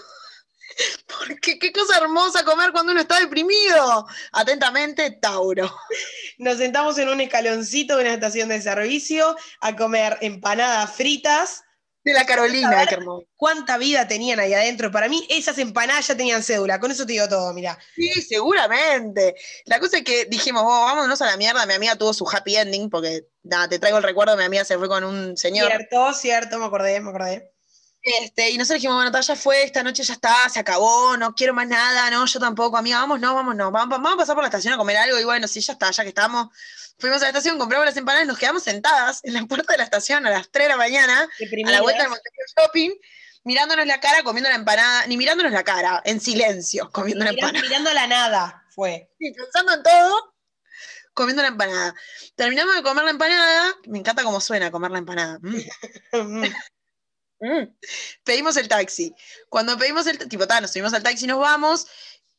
[1.07, 4.07] Porque qué cosa hermosa comer cuando uno está deprimido.
[4.31, 5.73] Atentamente, Tauro.
[6.37, 11.62] Nos sentamos en un escaloncito de una estación de servicio a comer empanadas fritas.
[12.03, 13.25] De la Carolina, qué hermoso.
[13.35, 14.91] ¿Cuánta vida tenían ahí adentro?
[14.91, 17.77] Para mí esas empanadas ya tenían cédula, con eso te digo todo, mira.
[17.95, 19.35] Sí, seguramente.
[19.65, 21.65] La cosa es que dijimos, "Oh, vámonos a la mierda.
[21.65, 24.77] Mi amiga tuvo su happy ending, porque nada, te traigo el recuerdo, mi amiga se
[24.77, 25.67] fue con un señor.
[25.67, 27.52] Cierto, cierto, me acordé, me acordé.
[28.03, 31.53] Este, y nosotros dijimos, bueno, ya fue, esta noche ya está, se acabó, no quiero
[31.53, 34.43] más nada, no, yo tampoco, amiga, vamos, no, vamos, no, vamos, vamos a pasar por
[34.43, 36.49] la estación a comer algo, y bueno, sí, ya está, ya que estamos.
[36.99, 39.85] Fuimos a la estación, compramos las empanadas, nos quedamos sentadas en la puerta de la
[39.85, 42.91] estación a las 3 de la mañana, a la vuelta del Montevideo Shopping,
[43.45, 47.61] mirándonos la cara, comiendo la empanada, ni mirándonos la cara, en silencio, comiendo la empanada.
[47.61, 49.09] mirando la nada, fue.
[49.17, 50.33] y pensando en todo,
[51.13, 51.95] comiendo la empanada.
[52.35, 55.39] Terminamos de comer la empanada, me encanta cómo suena comer la empanada.
[55.41, 56.43] Mm.
[57.43, 57.75] Mm.
[58.23, 59.13] Pedimos el taxi.
[59.49, 61.87] Cuando pedimos el tipo, ta, nos subimos al taxi y nos vamos.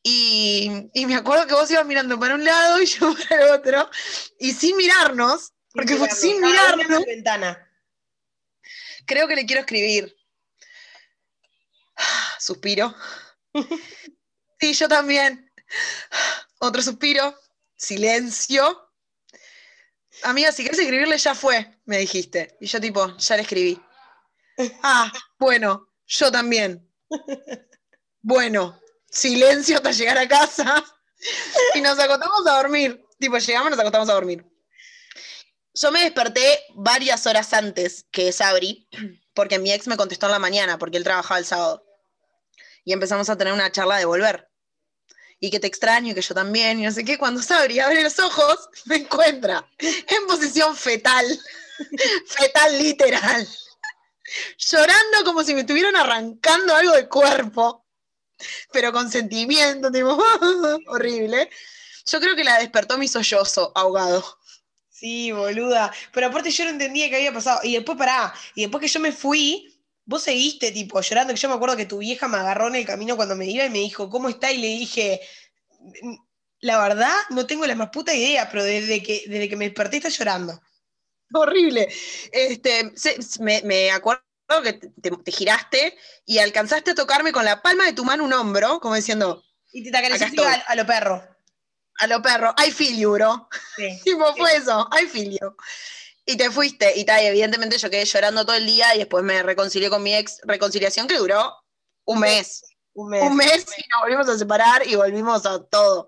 [0.02, 3.50] Y, y me acuerdo que vos ibas mirando para un lado y yo para el
[3.50, 3.90] otro.
[4.38, 7.70] Y sin mirarnos, porque fue sin mirarnos, ventana.
[9.04, 10.16] creo que le quiero escribir.
[12.40, 12.94] Suspiro.
[14.60, 15.52] Sí, yo también.
[16.58, 17.38] Otro suspiro.
[17.76, 18.88] Silencio.
[20.22, 22.56] Amiga, si quieres escribirle, ya fue, me dijiste.
[22.60, 23.78] Y yo tipo, ya le escribí.
[24.82, 26.90] Ah, bueno, yo también.
[28.20, 28.80] Bueno,
[29.10, 30.84] silencio hasta llegar a casa.
[31.74, 33.04] Y nos acostamos a dormir.
[33.18, 34.46] Tipo, llegamos y nos acostamos a dormir.
[35.74, 38.88] Yo me desperté varias horas antes que Sabri,
[39.34, 41.84] porque mi ex me contestó en la mañana, porque él trabajaba el sábado.
[42.84, 44.48] Y empezamos a tener una charla de volver.
[45.40, 47.18] Y que te extraño, y que yo también, y no sé qué.
[47.18, 51.26] Cuando Sabri abre los ojos, me encuentra en posición fetal.
[52.26, 53.48] fetal literal.
[54.58, 57.86] Llorando como si me estuvieran arrancando algo del cuerpo.
[58.72, 60.18] Pero con sentimiento, tipo,
[60.88, 61.50] horrible.
[62.06, 64.24] Yo creo que la despertó mi sollozo ahogado.
[64.88, 65.92] Sí, boluda.
[66.12, 67.60] Pero aparte yo no entendía qué había pasado.
[67.62, 71.48] Y después, pará, y después que yo me fui, vos seguiste, tipo, llorando, que yo
[71.48, 73.78] me acuerdo que tu vieja me agarró en el camino cuando me iba y me
[73.78, 74.52] dijo, ¿cómo está?
[74.52, 75.20] Y le dije,
[76.60, 79.98] la verdad, no tengo la más puta idea, pero desde que, desde que me desperté
[79.98, 80.60] está llorando.
[81.32, 81.88] Horrible.
[82.32, 84.22] Este, se- me, me acuerdo
[84.62, 85.96] que te, te- te giraste
[86.26, 89.90] y alcanzaste a tocarme con la palma de tu mano un hombro, como diciendo, Y
[89.90, 89.90] te
[90.24, 90.44] estoy.
[90.44, 91.22] a, a lo perro.
[92.00, 93.48] a lo perro, I feel you, bro.
[93.76, 93.88] Sí.
[94.04, 95.56] Tipo, fue eso, I feel you.
[96.26, 99.42] Y te fuiste, y tal, evidentemente yo quedé llorando todo el día y después me
[99.42, 101.54] reconcilié con mi ex, reconciliación que duró
[102.06, 102.62] un mes.
[102.94, 103.22] Un mes.
[103.22, 106.06] Un mes y nos volvimos a separar y volvimos a todo.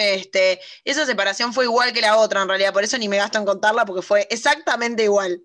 [0.00, 3.38] Este, esa separación fue igual que la otra, en realidad, por eso ni me gasto
[3.38, 5.42] en contarla, porque fue exactamente igual.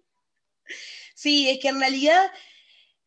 [1.14, 2.32] Sí, es que en realidad,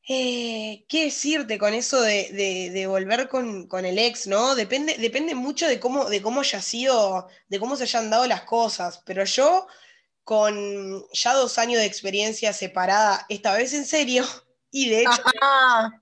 [0.08, 4.54] eh, ¿qué decirte con eso de, de- de volver con, con el ex, ¿no?
[4.54, 8.42] Depende, depende mucho de cómo, de cómo haya sido, de cómo se hayan dado las
[8.42, 9.02] cosas.
[9.04, 9.66] Pero yo,
[10.24, 14.24] con ya dos años de experiencia separada, esta vez en serio,
[14.70, 15.22] y de hecho,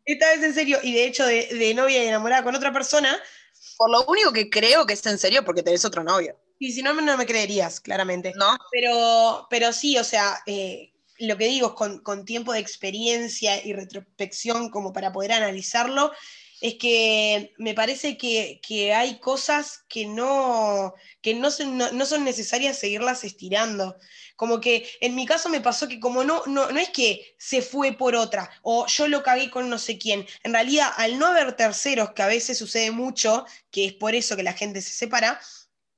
[0.05, 3.17] esta vez en serio, y de hecho de, de novia y enamorada con otra persona,
[3.77, 6.83] por lo único que creo que es en serio, porque tenés otro novio, y si
[6.83, 8.33] no, no me creerías, claramente.
[8.37, 8.57] ¿no?
[8.71, 13.65] Pero, pero sí, o sea, eh, lo que digo es con, con tiempo de experiencia
[13.65, 16.13] y retrospección como para poder analizarlo,
[16.61, 22.07] es que me parece que, que hay cosas que no, que no, son- no, no
[22.07, 23.97] son necesarias seguirlas estirando.
[24.37, 27.63] Como que en mi caso me pasó que como no, no, no es que se
[27.63, 31.27] fue por otra o yo lo cagué con no sé quién, en realidad al no
[31.27, 34.91] haber terceros, que a veces sucede mucho, que es por eso que la gente se
[34.91, 35.41] separa,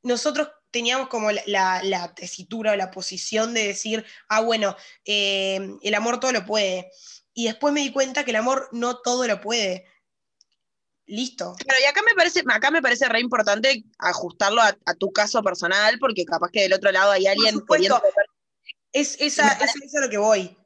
[0.02, 5.58] nosotros teníamos como la, la- la tesitura o la posición de decir, ah, bueno, eh,
[5.82, 6.90] el amor todo lo puede.
[7.34, 9.86] Y después me di cuenta que el amor no todo lo puede.
[11.06, 11.54] Listo.
[11.58, 15.42] Claro, y acá me parece, acá me parece re importante ajustarlo a, a tu caso
[15.42, 18.02] personal, porque capaz que del otro lado hay alguien supuesto.
[18.92, 20.56] Es, esa, es, es a lo que voy.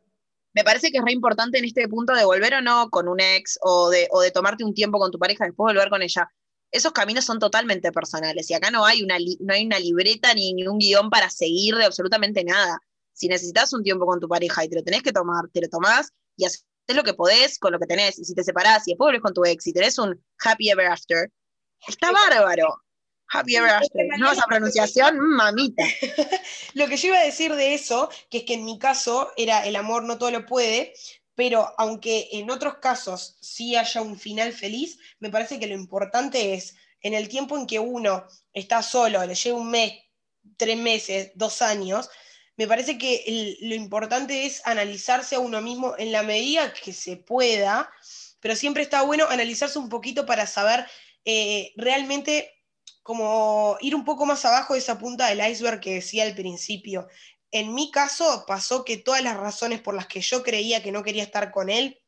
[0.54, 3.20] Me parece que es re importante en este punto de volver o no con un
[3.20, 6.02] ex o de, o de tomarte un tiempo con tu pareja y después volver con
[6.02, 6.30] ella.
[6.70, 10.32] Esos caminos son totalmente personales y acá no hay una, li- no hay una libreta
[10.34, 12.78] ni, ni un guion para seguir de absolutamente nada.
[13.12, 15.68] Si necesitas un tiempo con tu pareja y te lo tenés que tomar, te lo
[15.68, 18.18] tomás y haces lo que podés con lo que tenés.
[18.18, 20.86] Y si te separás y después volvés con tu ex y tenés un happy ever
[20.86, 21.30] after,
[21.86, 22.82] está bárbaro.
[23.32, 24.06] After.
[24.18, 25.18] ¿No esa pronunciación?
[25.18, 25.84] Mamita.
[26.74, 29.66] Lo que yo iba a decir de eso, que es que en mi caso era
[29.66, 30.94] el amor no todo lo puede,
[31.34, 36.54] pero aunque en otros casos sí haya un final feliz, me parece que lo importante
[36.54, 39.92] es en el tiempo en que uno está solo, le lleva un mes,
[40.56, 42.10] tres meses, dos años,
[42.56, 46.92] me parece que el- lo importante es analizarse a uno mismo en la medida que
[46.92, 47.90] se pueda,
[48.40, 50.86] pero siempre está bueno analizarse un poquito para saber
[51.24, 52.52] eh, realmente
[53.02, 57.08] como ir un poco más abajo de esa punta del iceberg que decía al principio.
[57.50, 61.02] En mi caso pasó que todas las razones por las que yo creía que no
[61.02, 62.02] quería estar con él,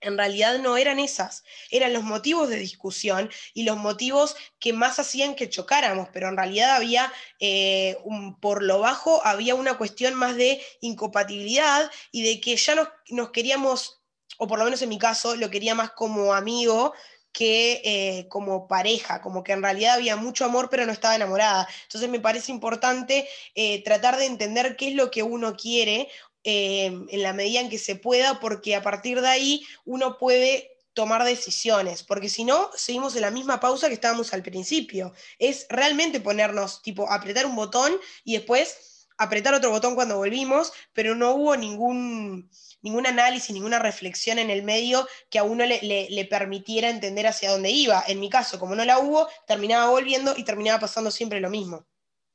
[0.00, 4.98] en realidad no eran esas, eran los motivos de discusión y los motivos que más
[4.98, 7.98] hacían que chocáramos, pero en realidad había, eh,
[8.40, 13.30] por lo bajo, había una cuestión más de incompatibilidad y de que ya nos, nos
[13.30, 14.00] queríamos,
[14.38, 16.94] o por lo menos en mi caso, lo quería más como amigo
[17.32, 21.68] que eh, como pareja, como que en realidad había mucho amor pero no estaba enamorada.
[21.84, 26.08] Entonces me parece importante eh, tratar de entender qué es lo que uno quiere
[26.44, 30.70] eh, en la medida en que se pueda, porque a partir de ahí uno puede
[30.94, 35.12] tomar decisiones, porque si no, seguimos en la misma pausa que estábamos al principio.
[35.38, 37.92] Es realmente ponernos, tipo, apretar un botón
[38.24, 42.50] y después apretar otro botón cuando volvimos, pero no hubo ningún,
[42.82, 47.50] ningún análisis, ninguna reflexión en el medio que a uno le, le, permitiera entender hacia
[47.50, 48.02] dónde iba.
[48.06, 51.86] En mi caso, como no la hubo, terminaba volviendo y terminaba pasando siempre lo mismo.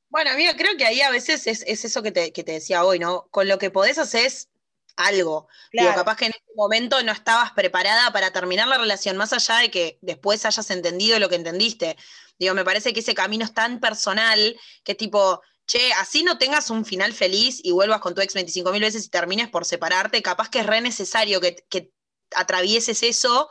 [0.09, 2.99] Bueno, amiga, creo que ahí a veces es, eso que te, que te, decía hoy,
[2.99, 3.27] ¿no?
[3.31, 4.49] Con lo que podés hacer es
[4.95, 5.47] algo.
[5.73, 9.57] Digo, capaz que en ese momento no estabas preparada para terminar la relación, más allá
[9.57, 11.97] de que después hayas entendido lo que entendiste.
[12.39, 16.69] Digo, me parece que ese camino es tan personal que tipo, che, así no tengas
[16.69, 20.21] un final feliz y vuelvas con tu ex 25 mil veces y termines por separarte,
[20.21, 21.91] capaz que es re necesario que,
[22.35, 23.49] atravieses eso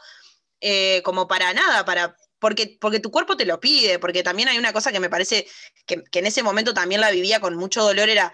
[0.60, 4.58] eh, como para nada, para, porque, porque, tu cuerpo te lo pide, porque también hay
[4.58, 5.46] una cosa que me parece
[5.86, 8.32] que, que en ese momento también la vivía con mucho dolor, era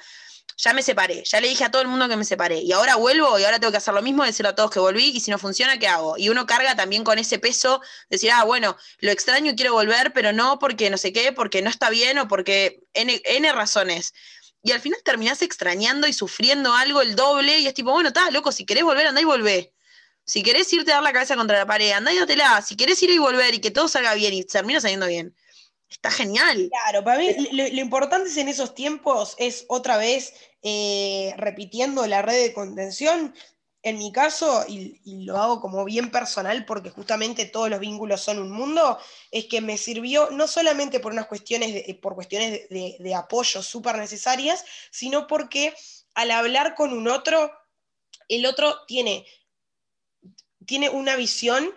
[0.57, 2.97] ya me separé, ya le dije a todo el mundo que me separé, y ahora
[2.97, 5.31] vuelvo y ahora tengo que hacer lo mismo, decirle a todos que volví, y si
[5.31, 6.17] no funciona, ¿qué hago?
[6.19, 10.13] Y uno carga también con ese peso, decir, ah, bueno, lo extraño y quiero volver,
[10.13, 14.13] pero no porque no sé qué, porque no está bien o porque N, N razones.
[14.63, 18.31] Y al final terminás extrañando y sufriendo algo el doble, y es tipo, bueno, está
[18.31, 19.73] loco, si querés volver, andá y volvé.
[20.25, 22.63] Si querés irte a dar la cabeza contra la pared, andá y dátela.
[22.63, 25.35] Si querés ir y volver y que todo salga bien y termina saliendo bien,
[25.91, 26.71] está genial.
[26.71, 30.33] Claro, para mí lo, importante en esos tiempos es otra vez
[30.63, 33.35] eh, repitiendo la red de contención.
[33.83, 38.39] En mi caso, y, lo hago como bien personal porque justamente todos los vínculos son
[38.39, 38.99] un mundo,
[39.31, 43.63] es que me sirvió no solamente por unas cuestiones de, por cuestiones de, de apoyo
[43.63, 45.75] súper necesarias, sino porque
[46.15, 47.51] al hablar con un otro,
[48.29, 49.27] el otro tiene,
[50.67, 51.71] tiene una visión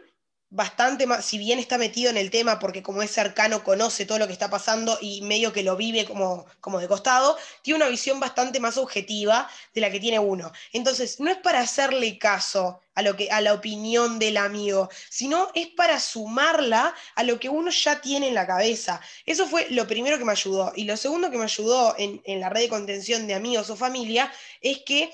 [0.53, 4.19] bastante más, si bien está metido en el tema porque como es cercano conoce todo
[4.19, 7.89] lo que está pasando y medio que lo vive como, como de costado, tiene una
[7.89, 10.51] visión bastante más objetiva de la que tiene uno.
[10.71, 15.49] Entonces, no es para hacerle caso a, lo que, a la opinión del amigo, sino
[15.55, 19.01] es para sumarla a lo que uno ya tiene en la cabeza.
[19.25, 20.71] Eso fue lo primero que me ayudó.
[20.75, 23.75] Y lo segundo que me ayudó en, en la red de contención de amigos o
[23.75, 24.31] familia
[24.61, 25.11] es que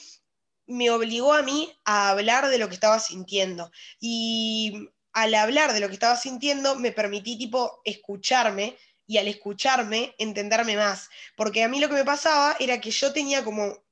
[0.68, 3.72] me obligó a mí a hablar de lo que estaba sintiendo.
[4.02, 10.16] Y al hablar de lo que estaba sintiendo, me permití tipo escucharme y al escucharme
[10.18, 11.10] entenderme más.
[11.36, 13.84] Porque a mí lo que me pasaba era que yo tenía como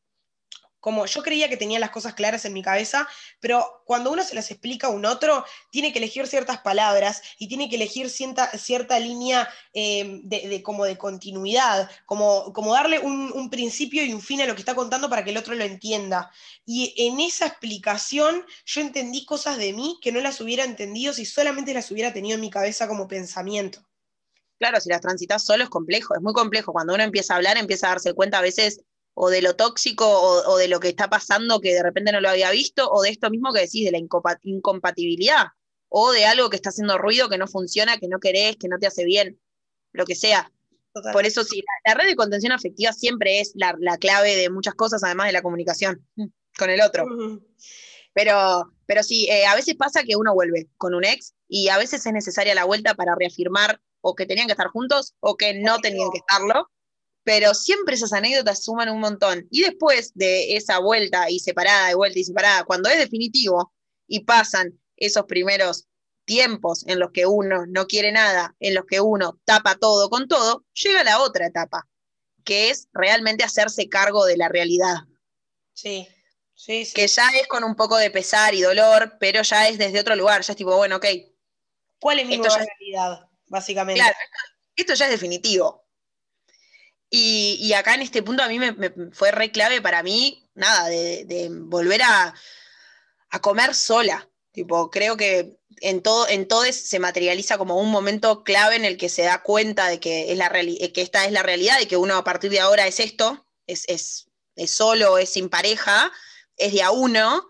[0.79, 3.07] como yo creía que tenía las cosas claras en mi cabeza,
[3.39, 7.47] pero cuando uno se las explica a un otro, tiene que elegir ciertas palabras y
[7.47, 13.31] tiene que elegir cierta, cierta línea eh, de, como de continuidad, como, como darle un,
[13.33, 15.63] un, principio y un fin a lo que está contando para que el otro lo
[15.63, 16.31] entienda.
[16.65, 21.25] Y en esa explicación yo entendí cosas de mí que no las hubiera entendido si
[21.25, 23.87] solamente las hubiera tenido en mi cabeza como pensamiento.
[24.59, 26.73] Claro, si las transitas solo es complejo, es muy complejo.
[26.73, 28.81] Cuando uno empieza a hablar, empieza a darse cuenta a veces
[29.19, 32.29] o de lo tóxico o, de lo que está pasando que de repente no lo
[32.29, 33.97] había visto, o de esto mismo que decís, de la
[34.43, 35.47] incompatibilidad,
[35.89, 38.77] o de algo que está haciendo ruido, que no funciona, que no querés, que no
[38.77, 39.39] te hace bien,
[39.91, 40.51] lo que sea.
[41.13, 45.03] Por eso sí, la, red de contención afectiva siempre es la, clave de muchas cosas,
[45.03, 46.07] además de la comunicación
[46.55, 47.07] con el otro.
[48.13, 51.79] Pero, pero sí, eh, a veces pasa que uno vuelve con un ex y a
[51.79, 55.55] veces es necesaria la vuelta para reafirmar o que tenían que estar juntos o que
[55.55, 56.69] no tenían que estarlo
[57.27, 59.49] pero siempre esas anécdotas suman un montón.
[59.51, 63.73] Y después de esa vuelta y separada, de vuelta y separada, cuando es definitivo
[64.07, 65.87] y pasan esos primeros
[66.23, 70.29] tiempos en los que uno no quiere nada, en los que uno tapa todo con
[70.29, 71.85] todo, llega la otra etapa,
[72.45, 74.95] que es realmente hacerse cargo de la realidad.
[75.73, 76.07] Sí,
[76.55, 76.93] sí, sí.
[76.93, 80.15] Que ya es con un poco de pesar y dolor, pero ya es desde otro
[80.15, 81.05] lugar, ya es tipo, bueno, ok.
[81.99, 83.99] ¿Cuál es mi nueva realidad, básicamente?
[83.99, 84.15] Claro,
[84.77, 85.86] esto ya es definitivo.
[87.09, 88.75] Y, acá en este punto a mí me,
[89.13, 92.33] fue re clave para mí, nada, de, volver a,
[93.41, 94.27] comer sola.
[94.51, 98.97] Tipo, creo que en todo, en todo se materializa como un momento clave en el
[98.97, 101.97] que se da cuenta de que, es la que esta es la realidad, de que
[101.97, 106.11] uno a partir de ahora es esto, es, es, es solo, es sin pareja,
[106.57, 107.47] es de a uno.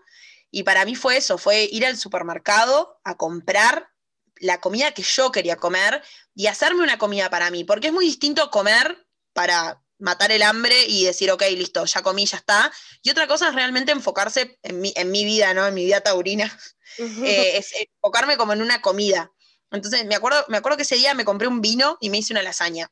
[0.50, 3.90] Y para mí fue eso, fue ir al supermercado a comprar
[4.36, 6.02] la comida que yo quería comer
[6.34, 9.07] y hacerme una comida para mí, porque es muy distinto comer
[9.38, 12.72] para matar el hambre y decir, ok, listo, ya comí, ya está.
[13.04, 15.64] Y otra cosa es realmente enfocarse en mi, en mi vida, ¿no?
[15.64, 16.46] En mi vida taurina.
[16.98, 19.30] Eh, es enfocarme como en una comida.
[19.70, 22.32] Entonces, me acuerdo, me acuerdo que ese día me compré un vino y me hice
[22.32, 22.90] una lasaña.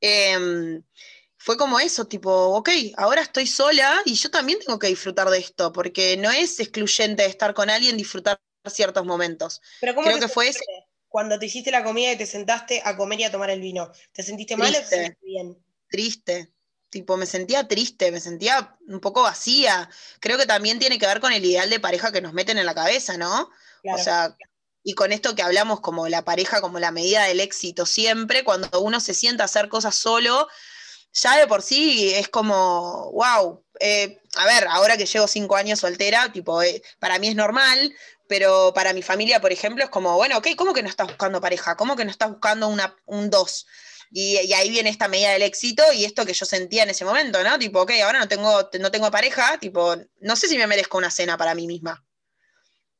[0.00, 0.82] Em,
[1.36, 5.38] fue como eso, tipo, ok, ahora estoy sola y yo también tengo que disfrutar de
[5.38, 9.60] esto, porque no es excluyente estar con alguien disfrutar ciertos momentos.
[9.80, 10.64] Pero ¿cómo Creo que fue ese
[11.16, 13.90] cuando te hiciste la comida y te sentaste a comer y a tomar el vino?
[14.12, 15.56] ¿Te sentiste mal o te sentiste bien?
[15.88, 16.52] Triste,
[16.90, 19.88] tipo, me sentía triste, me sentía un poco vacía.
[20.20, 22.66] Creo que también tiene que ver con el ideal de pareja que nos meten en
[22.66, 23.48] la cabeza, ¿no?
[23.90, 24.36] O sea,
[24.82, 28.68] y con esto que hablamos como la pareja, como la medida del éxito siempre, cuando
[28.82, 30.48] uno se sienta a hacer cosas solo,
[31.14, 33.64] ya de por sí es como, wow.
[33.80, 37.94] Eh, a ver, ahora que llevo cinco años soltera, tipo, eh, para mí es normal,
[38.28, 41.40] pero para mi familia, por ejemplo, es como, bueno, ok, ¿cómo que no estás buscando
[41.40, 41.76] pareja?
[41.76, 43.66] ¿Cómo que no estás buscando una, un dos?
[44.10, 47.42] Y, ahí viene esta medida del éxito y esto que yo sentía en ese momento,
[47.42, 47.58] ¿no?
[47.58, 51.10] Tipo, ok, ahora no tengo, no tengo pareja, tipo, no sé si me merezco una
[51.10, 52.04] cena para mí misma.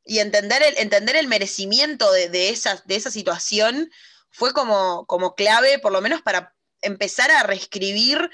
[0.03, 3.91] Y entender el, entender el merecimiento de, esa, de esa situación
[4.29, 8.29] fue como, como clave, por lo menos para empezar a reescribir,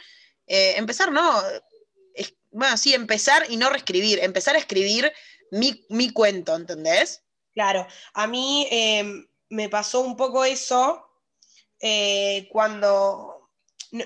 [0.47, 1.41] eh, empezar, no,
[2.53, 5.11] bueno, sí, empezar y no reescribir, empezar a escribir
[5.53, 7.23] mi, cuento, ¿entendés?
[7.53, 11.05] Claro, a mí em, me pasó un poco eso
[11.79, 13.49] eh, cuando,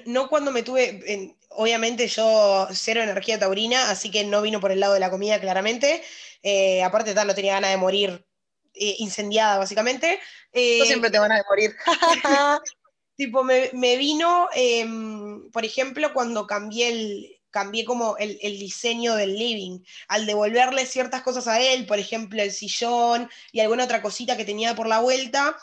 [0.06, 4.80] no, cuando me tuve, obviamente yo cero energía taurina, así que no vino por el
[4.80, 6.04] lado de la comida claramente,
[6.44, 8.26] eh, aparte tal, no tenía ganas de morir
[8.74, 10.20] eh, incendiada básicamente.
[10.54, 11.76] yo siempre tengo ganas de morir.
[13.16, 19.36] tipo, me, me vino, em, por ejemplo, cuando cambié el, cambié como el, diseño del
[19.36, 19.80] living,
[20.10, 24.46] al devolverle ciertas cosas a él, por ejemplo, el sillón y alguna otra cosita que
[24.46, 25.58] tenía por la vuelta,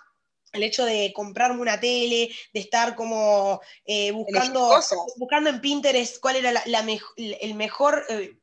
[0.52, 4.76] el hecho de comprarme una tele, de estar como eh, buscando,
[5.18, 6.86] buscando en Pinterest cuál era la,
[7.16, 8.04] el mejor...
[8.08, 8.36] Eh,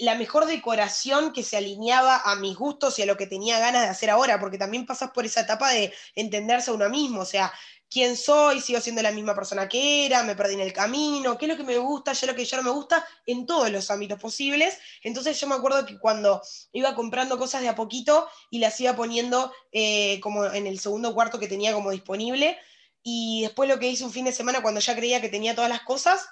[0.00, 3.82] la mejor decoración que se alineaba a mis gustos y a lo que tenía ganas
[3.82, 7.26] de hacer ahora, porque también pasas por esa etapa de entenderse a uno mismo, o
[7.26, 7.52] sea,
[7.94, 11.44] quién soy, sigo siendo la misma persona que era, me perdí en el camino, qué
[11.44, 13.88] es lo que me gusta, ya lo que ya no me gusta, en todos los
[13.88, 14.76] ámbitos posibles.
[15.04, 16.42] Entonces yo me acuerdo que cuando
[16.72, 21.14] iba comprando cosas de a poquito y las iba poniendo eh, como en el segundo
[21.14, 22.58] cuarto que tenía como disponible,
[23.04, 25.70] y después lo que hice un fin de semana cuando ya creía que tenía todas
[25.70, 26.26] las cosas,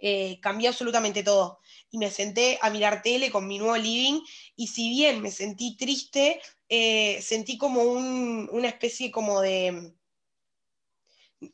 [0.00, 1.60] eh, cambié absolutamente todo.
[1.92, 4.22] Y me senté a mirar tele con mi nuevo living,
[4.56, 9.92] y si bien me sentí triste, eh, sentí como una especie como de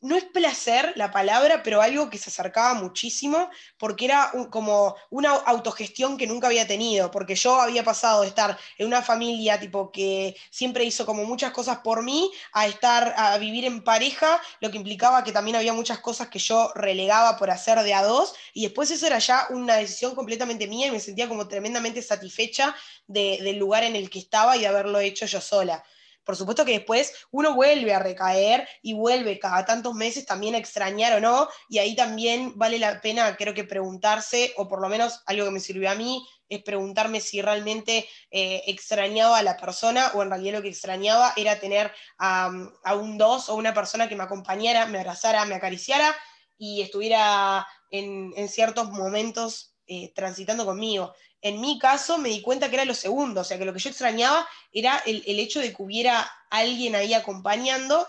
[0.01, 5.31] no es placer la palabra, pero algo que se acercaba muchísimo, porque era como una
[5.31, 9.91] autogestión que nunca había tenido, porque yo había pasado de estar en una familia tipo
[9.91, 14.71] que siempre hizo como muchas cosas por mí, a estar a vivir en pareja, lo
[14.71, 18.33] que implicaba que también había muchas cosas que yo relegaba por hacer de a dos,
[18.53, 22.75] y después eso era ya una decisión completamente mía y me sentía como tremendamente satisfecha
[23.07, 25.83] del lugar en el que estaba y de haberlo hecho yo sola.
[26.27, 30.57] Por supuesto que después uno vuelve a recaer y vuelve cada tantos meses también a
[30.57, 34.89] extrañar o no, y ahí también vale la pena, creo que preguntarse, o por lo
[34.89, 39.55] menos algo que me sirvió a mí, es preguntarme si realmente eh, extrañaba a la
[39.55, 42.51] persona o en realidad lo que extrañaba era tener a,
[42.93, 46.13] un dos o una persona que me acompañara, me abrazara, me acariciara
[46.57, 51.13] y estuviera en, ciertos momentos eh, transitando conmigo.
[51.47, 53.79] En mi caso me di cuenta que era lo segundo, o sea que lo que
[53.79, 58.05] yo extrañaba era el, hecho de que hubiera alguien ahí acompañando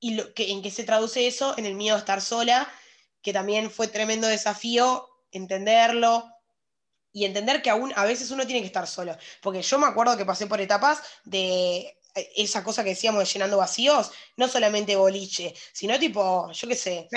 [0.00, 2.68] y lo, que, en qué se traduce eso en el miedo a estar sola,
[3.22, 6.28] que también fue tremendo desafío entenderlo
[7.12, 10.16] y entender que aún a veces uno tiene que estar solo, porque yo me acuerdo
[10.16, 11.96] que pasé por etapas de
[12.34, 17.08] esa cosa que decíamos de llenando vacíos, no solamente boliche, sino tipo, yo qué sé,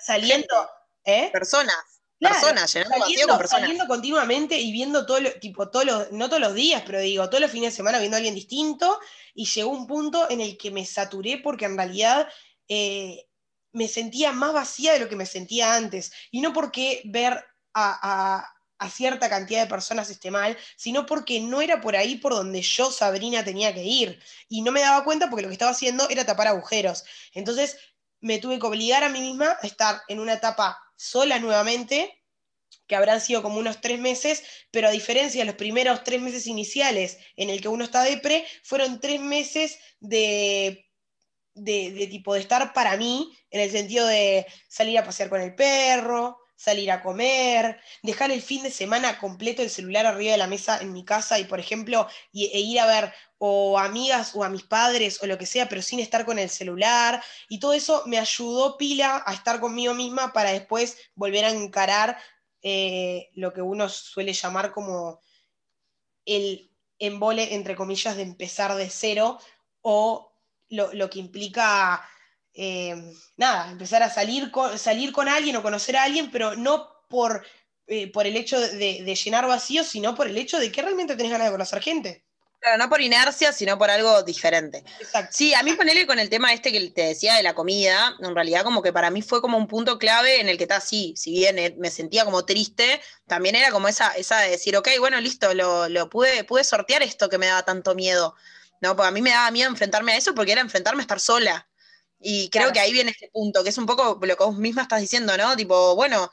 [0.00, 0.68] saliendo,
[1.04, 1.30] ¿eh?
[1.32, 7.00] Personas personas, saliendo, continuamente y viendo todo tipo, todos los, no todos los días, pero
[7.00, 8.98] digo, todos los fines de semana viendo a alguien distinto,
[9.34, 12.28] y llegó un punto en el que me saturé porque en realidad
[12.68, 13.26] eh,
[13.72, 16.10] me sentía más vacía de lo que me sentía antes.
[16.30, 17.44] Y no porque ver
[17.74, 18.48] a,
[18.78, 22.62] a cierta cantidad de personas esté mal, sino porque no era por ahí por donde
[22.62, 24.22] yo, Sabrina, tenía que ir.
[24.48, 27.04] Y no me daba cuenta porque lo que estaba haciendo era tapar agujeros.
[27.32, 27.76] Entonces
[28.20, 32.22] me tuve que obligar a mí misma a estar en una etapa sola nuevamente,
[32.86, 36.46] que habrán sido como unos tres meses, pero a diferencia de los primeros tres meses
[36.46, 40.88] iniciales en el que uno está depre, fueron tres meses de,
[41.54, 45.40] de, de tipo de estar para mí, en el sentido de salir a pasear con
[45.40, 50.38] el perro, salir a comer, dejar el fin de semana completo el celular arriba de
[50.38, 54.42] la mesa en mi casa y, por ejemplo, e ir a ver o amigas o
[54.42, 57.22] a mis padres o lo que sea, pero sin estar con el celular.
[57.48, 62.16] Y todo eso me ayudó pila a estar conmigo misma para después volver a encarar
[62.62, 65.20] eh, lo que uno suele llamar como
[66.24, 69.38] el embole, entre comillas, de empezar de cero
[69.82, 70.32] o
[70.70, 72.02] lo, lo que implica
[72.58, 72.96] eh,
[73.36, 77.44] nada, empezar a salir con, salir con alguien o conocer a alguien, pero no por,
[77.86, 81.32] eh, por el hecho de, llenar vacíos, sino por el hecho de que realmente tenés
[81.32, 82.24] ganas de conocer gente.
[82.58, 84.82] Claro, no por inercia, sino por algo diferente.
[84.98, 85.30] Exacto.
[85.36, 88.34] Sí, a mí ponele con el tema este que te decía de la comida, en
[88.34, 91.12] realidad como que para mí fue como un punto clave en el que está así,
[91.14, 94.88] si bien eh, me sentía como triste, también era como esa, esa de decir, ok,
[94.98, 98.34] bueno, listo, lo, lo pude, pude sortear esto que me daba tanto miedo.
[98.80, 101.20] No, porque a mí me daba miedo enfrentarme a eso porque era enfrentarme a estar
[101.20, 101.68] sola.
[102.28, 102.72] Y creo Claro.
[102.72, 105.36] que ahí viene este punto, que es un poco lo que vos misma estás diciendo,
[105.36, 105.54] ¿no?
[105.54, 106.28] Tipo, bueno,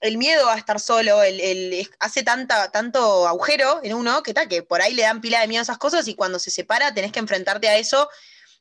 [0.00, 4.62] el miedo a estar solo, el, hace tanta, tanto agujero en uno que, ta, que
[4.62, 7.10] por ahí le dan pila de miedo a esas cosas y cuando se separa tenés
[7.10, 8.08] que enfrentarte a eso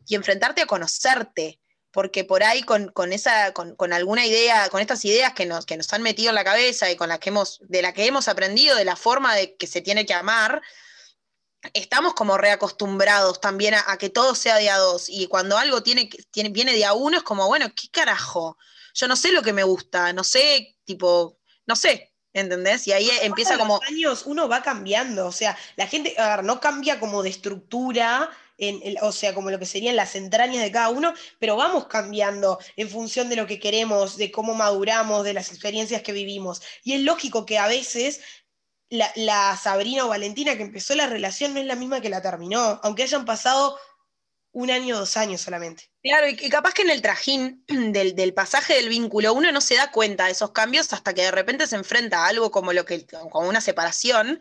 [0.07, 1.59] y enfrentarte a conocerte.
[1.91, 5.67] Porque por ahí con, con esa, con, con alguna idea, con estas ideas que nos,
[5.67, 8.07] que nos han metido en la cabeza y con las que hemos, de la que
[8.07, 10.63] hemos aprendido, de la forma de que se tiene que amar,
[11.73, 15.07] estamos como reacostumbrados también a, a que todo sea de a dos.
[15.09, 16.09] Y cuando algo tiene,
[16.51, 18.57] viene de a uno, es como, bueno, ¿qué carajo?
[18.93, 22.87] Yo no sé lo que me gusta, no sé, tipo, no sé, ¿entendés?
[22.87, 26.45] Y ahí empieza como, los años uno va cambiando, o sea, la gente, a ver,
[26.45, 30.63] no cambia como de estructura, en el- o sea, como lo que serían las entrañas
[30.63, 35.23] de cada uno, pero vamos cambiando en función de lo que queremos, de cómo maduramos,
[35.23, 36.61] de las experiencias que vivimos.
[36.83, 38.21] Y es lógico que a veces
[38.89, 42.79] la, Sabrina o Valentina que empezó la relación no es la misma que la terminó,
[42.83, 43.77] aunque hayan pasado
[44.51, 45.89] un año o dos años solamente.
[46.03, 49.61] Claro, y, y capaz que en el trajín del, del pasaje del vínculo uno no
[49.61, 52.71] se da cuenta de esos cambios hasta que de repente se enfrenta a algo como
[52.73, 54.39] lo que como una separación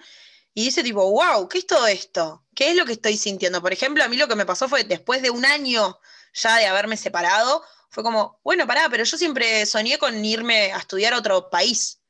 [0.55, 2.45] y dice tipo, wow, ¿qué es todo esto?
[2.55, 3.63] ¿Qué es lo que estoy sintiendo?
[3.63, 5.99] Por ejemplo, a mí lo que me pasó fue después de un año
[6.35, 10.79] ya de haberme separado, fue como, bueno, pará, pero yo siempre soñé con irme a
[10.79, 12.01] estudiar a otro país.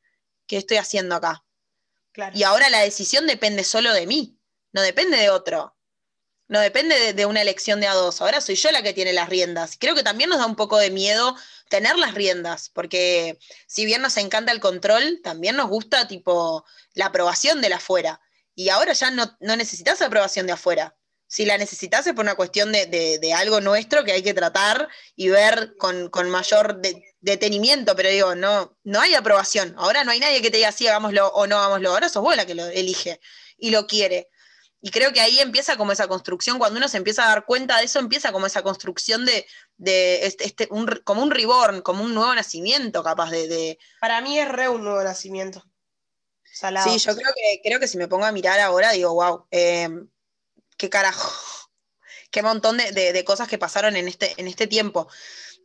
[0.46, 1.44] ¿Qué estoy haciendo acá?
[2.32, 4.38] Y ahora la decisión depende solo de mí,
[4.72, 5.76] no depende de otro.
[6.48, 8.20] No depende de, una elección de a dos.
[8.20, 9.76] Ahora soy yo la que tiene las riendas.
[9.80, 11.34] Creo que también nos da un poco de miedo
[11.70, 17.06] tener las riendas, porque si bien nos encanta el control, también nos gusta tipo la
[17.06, 18.20] aprobación de la afuera.
[18.54, 20.94] Y ahora ya no, no necesitas aprobación de afuera.
[21.26, 24.34] Si la necesitas es por una cuestión de, de- de algo nuestro que hay que
[24.34, 26.82] tratar y ver con, con mayor
[27.22, 29.74] detenimiento, pero digo, no, no hay aprobación.
[29.78, 31.90] Ahora no hay nadie que te diga sí, hagámoslo o no hagámoslo.
[31.90, 33.20] Ahora sos vos la que lo elige
[33.56, 34.28] y lo quiere.
[34.84, 37.78] Y creo que ahí empieza como esa construcción, cuando uno se empieza a dar cuenta
[37.78, 39.46] de eso, empieza como esa construcción de,
[39.76, 44.20] de este, este- un como un reborn, como un nuevo nacimiento capaz de, de- Para
[44.20, 45.64] mí es re un nuevo nacimiento.
[46.52, 46.90] Salado.
[46.90, 50.90] Sí, yo creo que, creo que si me pongo a mirar ahora, digo, wow, qué
[50.90, 51.30] carajo,
[52.32, 55.08] qué montón de, de- de cosas que pasaron en este, en este tiempo.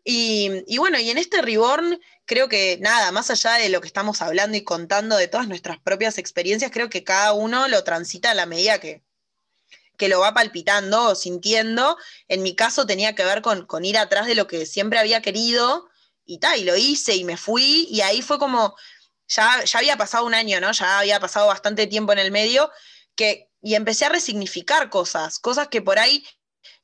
[0.10, 4.22] Y, bueno, y en este reborn, creo que nada, más allá de lo que estamos
[4.22, 8.34] hablando y contando de todas nuestras propias experiencias, creo que cada uno lo transita a
[8.34, 9.04] la medida que,
[9.98, 11.98] que lo va palpitando o sintiendo.
[12.30, 15.22] En mi caso tenía que ver con, con ir atrás de lo que siempre había
[15.22, 15.90] querido
[16.24, 18.78] y tal, y lo hice y me fui, y ahí fue como,
[19.28, 20.72] ya, ya había pasado un año, ¿no?
[20.72, 22.72] Ya había pasado bastante tiempo en el medio,
[23.18, 26.26] que, y empecé a resignificar cosas, cosas que por ahí,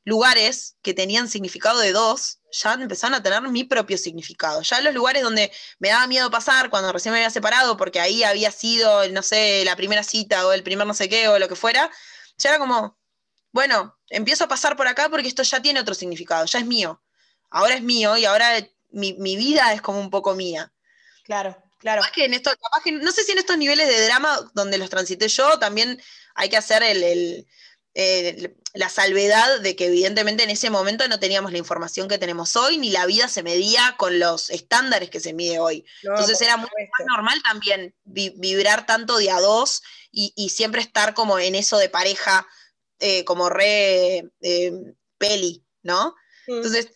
[0.03, 4.61] lugares que tenían significado de dos, ya empezaron a tener mi propio significado.
[4.63, 8.23] Ya los lugares donde me daba miedo pasar cuando recién me había separado, porque ahí
[8.23, 11.49] había sido, no sé, la primera cita o el primer no sé qué o lo
[11.49, 11.91] que fuera,
[12.37, 12.97] ya era como,
[13.51, 17.03] bueno, empiezo a pasar por acá porque esto ya tiene otro significado, ya es mío.
[17.51, 18.49] Ahora es mío y ahora
[18.91, 20.73] mi, mi vida es como un poco mía.
[21.23, 22.01] Claro, claro.
[22.01, 24.77] Capaz que en esto, capaz que, no sé si en estos niveles de drama donde
[24.77, 26.01] los transité yo, también
[26.35, 27.47] hay que hacer el, el-
[27.93, 32.55] el- la salvedad de que evidentemente en ese momento no teníamos la información que tenemos
[32.55, 35.85] hoy, ni la vida se medía con los estándares que se mide hoy.
[36.03, 40.49] No, Entonces era muy más normal también vi- vibrar tanto de a dos y, y
[40.49, 42.47] siempre estar como en eso de pareja,
[42.99, 44.71] eh, como re eh,
[45.19, 46.15] peli, ¿no?
[46.47, 46.53] Mm.
[46.55, 46.87] Entonces,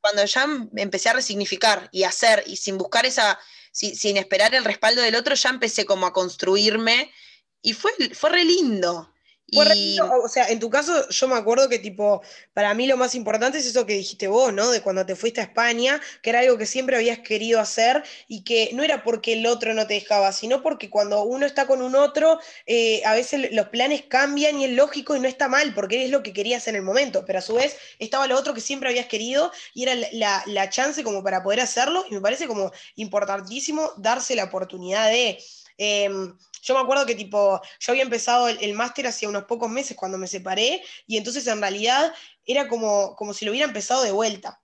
[0.00, 3.38] cuando ya em- empecé a resignificar y hacer, y sin buscar esa,
[3.72, 7.12] si- sin esperar el respaldo del otro, ya empecé como a construirme
[7.60, 9.12] y fue, fue re lindo.
[9.58, 12.20] Y- o sea, en tu caso, yo me acuerdo que, tipo,
[12.52, 14.70] para mí lo más importante es eso que dijiste vos, ¿no?
[14.70, 18.44] De cuando te fuiste a España, que era algo que siempre habías querido hacer y
[18.44, 21.80] que no era porque el otro no te dejaba, sino porque cuando uno está con
[21.82, 25.72] un otro, eh, a veces los planes cambian y es lógico y no está mal,
[25.74, 28.52] porque es lo que querías en el momento, pero a su vez estaba lo otro
[28.54, 32.14] que siempre habías querido y era la, la- la chance como para poder hacerlo y
[32.14, 35.38] me parece como importantísimo darse la oportunidad de...
[35.78, 36.36] em,
[36.66, 40.18] yo me acuerdo que tipo, yo había empezado el, máster hacía unos pocos meses cuando
[40.18, 42.12] me separé y entonces en realidad
[42.44, 44.60] era como, como si lo hubiera empezado de vuelta.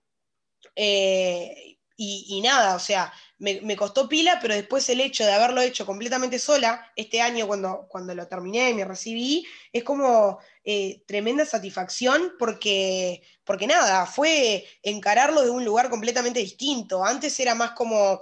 [0.75, 5.61] Eh, y, nada, o sea, me, me costó pila, pero después el hecho de haberlo
[5.61, 11.03] hecho completamente sola, este año cuando, cuando lo terminé y me recibí, es como eh,
[11.07, 17.05] tremenda satisfacción porque, porque nada, fue encararlo de un lugar completamente distinto.
[17.05, 18.19] Antes era más como...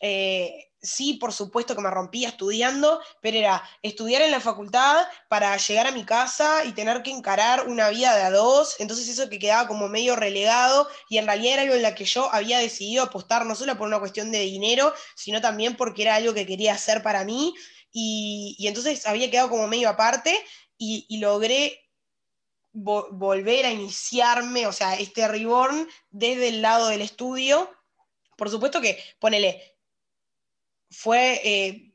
[0.00, 5.56] eh, sí, por supuesto que me rompía estudiando, pero era estudiar en la facultad para
[5.56, 9.28] llegar a mi casa y tener que encarar una vida de a dos, entonces eso
[9.28, 12.58] que quedaba como medio relegado y en realidad era algo en la que yo había
[12.58, 16.46] decidido apostar no solo por una cuestión de dinero, sino también porque era algo que
[16.46, 17.54] quería hacer para mí
[17.96, 20.36] y, entonces había quedado como medio aparte
[20.76, 21.80] y, logré
[22.72, 27.70] volver a iniciarme, o sea, este reborn desde el lado del estudio.
[28.36, 29.73] Por supuesto que, ponele,
[30.94, 31.92] fue, eh,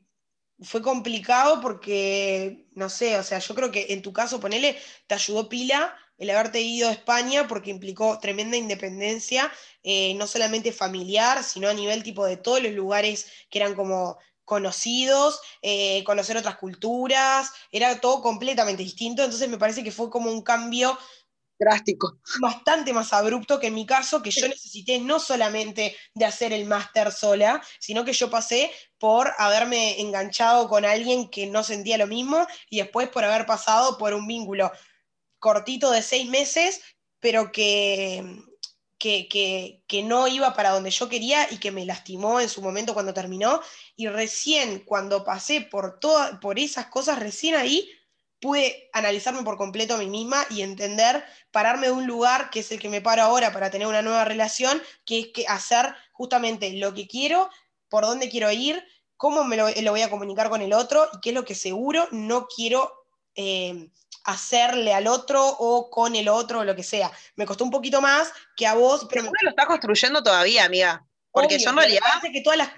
[0.60, 5.14] fue complicado porque, no sé, o sea, yo creo que en tu caso, ponele, te
[5.14, 9.50] ayudó pila el haberte ido a España porque implicó tremenda independencia,
[9.82, 14.18] eh, no solamente familiar, sino a nivel tipo de todos los lugares que eran como
[14.44, 20.30] conocidos, eh, conocer otras culturas, era todo completamente distinto, entonces me parece que fue como
[20.30, 20.98] un cambio
[21.60, 22.18] drástico.
[22.40, 26.64] Bastante más abrupto que en mi caso, que yo necesité no solamente de hacer el
[26.64, 32.06] máster sola, sino que yo pasé por haberme enganchado con alguien que no sentía lo
[32.06, 34.72] mismo y después por haber pasado por un vínculo
[35.38, 36.80] cortito de seis meses,
[37.20, 38.42] pero que,
[38.98, 42.94] que, que, no iba para donde yo quería y que me lastimó en su momento
[42.94, 43.60] cuando terminó.
[43.96, 47.90] Y recién cuando pasé por, todas por esas cosas, recién ahí
[48.40, 52.72] pude analizarme por completo a mí misma y entender, pararme de un lugar que es
[52.72, 56.72] el que me paro ahora para tener una nueva relación, que es que hacer justamente
[56.72, 57.50] lo que quiero,
[57.88, 58.82] por dónde quiero ir,
[59.16, 62.08] cómo me lo, voy a comunicar con el otro y qué es lo que seguro
[62.10, 63.90] no quiero eh,
[64.24, 67.12] hacerle al otro o con el otro o lo que sea.
[67.36, 69.22] Me costó un poquito más que a vos, pero...
[69.22, 71.04] Uno lo está construyendo todavía, amiga.
[71.32, 72.00] Porque yo en realidad.
[72.32, 72.70] que todas las,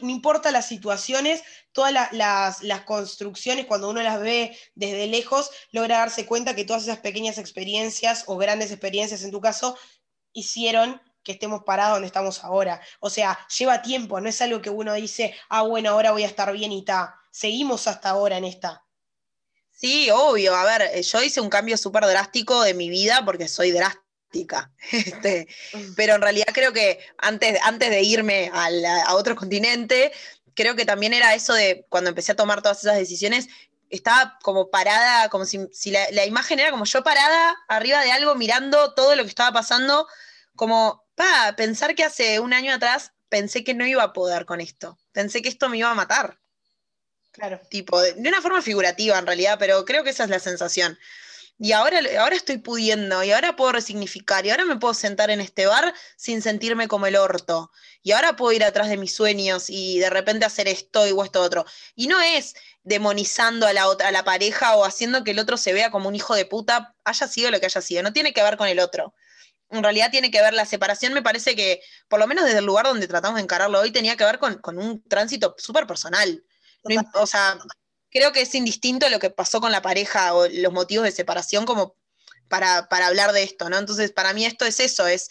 [0.00, 1.42] no importa las situaciones,
[1.76, 6.84] todas las, las, construcciones, cuando uno las ve desde lejos, logra darse cuenta que todas
[6.84, 9.76] esas pequeñas experiencias o grandes experiencias en tu caso
[10.32, 12.80] hicieron que estemos parados donde estamos ahora.
[12.98, 16.28] O sea, lleva tiempo, no es algo que uno dice, ah, bueno, ahora voy a
[16.28, 17.14] estar bien y ta.
[17.30, 18.82] Seguimos hasta ahora en esta.
[19.70, 20.54] Sí, obvio.
[20.54, 24.06] A ver, eh, yo hice un cambio súper drástico de mi vida porque soy drástica
[24.92, 25.94] este, mm.
[25.94, 30.12] pero en realidad creo que antes, antes de irme a, otro continente,
[30.56, 33.48] creo que también era eso de cuando empecé a tomar todas esas decisiones,
[33.90, 38.94] estaba como parada, como si, la, imagen era como yo parada arriba de algo mirando
[38.94, 40.08] todo lo que estaba pasando,
[40.56, 44.60] como, pa, pensar que hace un año atrás pensé que no iba a poder con
[44.60, 46.40] esto, pensé que esto me iba a matar.
[47.30, 47.60] Claro.
[47.68, 50.98] Tipo, de una forma figurativa en realidad, pero creo que esa es la sensación
[51.58, 55.40] y ahora, ahora estoy pudiendo, y ahora puedo resignificar, y ahora me puedo sentar en
[55.40, 57.70] este bar sin sentirme como el orto,
[58.02, 61.40] y ahora puedo ir atrás de mis sueños y de repente hacer esto y esto
[61.40, 61.64] otro.
[61.94, 65.56] Y no es demonizando a la, otra, a la pareja o haciendo que el otro
[65.56, 68.32] se vea como un hijo de puta, haya sido lo que haya sido, no tiene
[68.32, 69.14] que ver con el otro.
[69.70, 72.66] En realidad tiene que ver la separación, me parece que, por lo menos desde el
[72.66, 76.44] lugar donde tratamos de encararlo hoy, tenía que ver con, con un tránsito súper personal.
[77.14, 77.58] o sea,
[78.16, 81.66] creo que es indistinto lo que pasó con la pareja o los motivos de separación
[81.66, 81.96] como
[82.48, 83.76] para, hablar de esto, ¿no?
[83.76, 85.28] Entonces, para mí esto es eso, es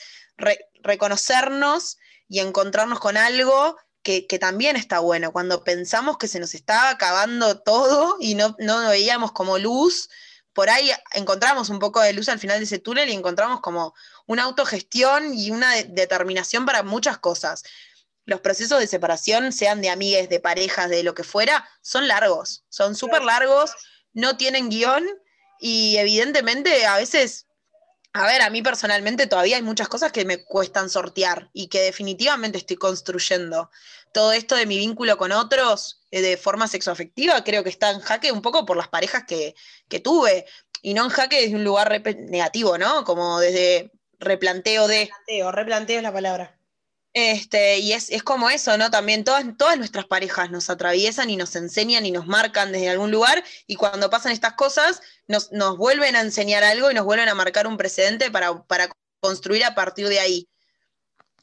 [0.83, 5.31] reconocernos y encontrarnos con algo que, también está bueno.
[5.31, 10.09] Cuando pensamos que se nos estaba acabando todo y no, no veíamos como luz,
[10.53, 13.95] por ahí encontramos un poco de luz al final de ese túnel y encontramos como
[14.27, 17.63] una autogestión y una determinación para muchas cosas
[18.25, 22.65] los procesos de separación, sean de amigues, de parejas, de lo que fuera, son largos,
[22.69, 23.71] son súper largos,
[24.13, 25.05] no tienen guion
[25.59, 27.47] y evidentemente a veces,
[28.13, 31.81] a ver, a mí personalmente todavía hay muchas cosas que me cuestan sortear y que
[31.81, 33.69] definitivamente estoy construyendo.
[34.11, 37.99] Todo esto de mi vínculo con otros eh, de forma sexoafectiva creo que está en
[37.99, 39.55] jaque un poco por las parejas que,
[39.87, 40.45] que tuve
[40.81, 43.03] y no en jaque desde un lugar negativo, ¿no?
[43.03, 45.01] Como desde replanteo de...
[45.01, 46.57] Replanteo, replanteo es la palabra.
[47.15, 48.91] Este, y es, como eso, ¿no?
[48.91, 53.09] También todas, todas nuestras parejas nos atraviesan y nos enseñan y nos marcan desde algún
[53.09, 57.29] lugar, y cuando pasan estas cosas, nos, nos vuelven a enseñar algo y nos vuelven
[57.29, 58.89] a marcar un precedente para, para
[59.21, 60.49] construir a partir de ahí.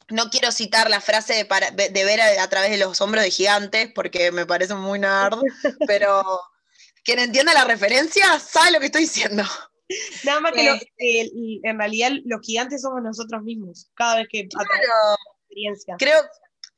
[0.09, 3.91] No quiero citar la frase de, de ver a, través de los hombros de gigantes,
[3.95, 5.39] porque me parece muy nerd,
[5.87, 6.23] pero
[7.03, 9.43] quien entienda la referencia sabe lo que estoy diciendo.
[10.23, 11.31] Nada más que, eh,
[11.63, 13.89] en realidad los gigantes somos nosotros mismos.
[13.95, 14.47] Cada vez que
[15.97, 16.21] Creo,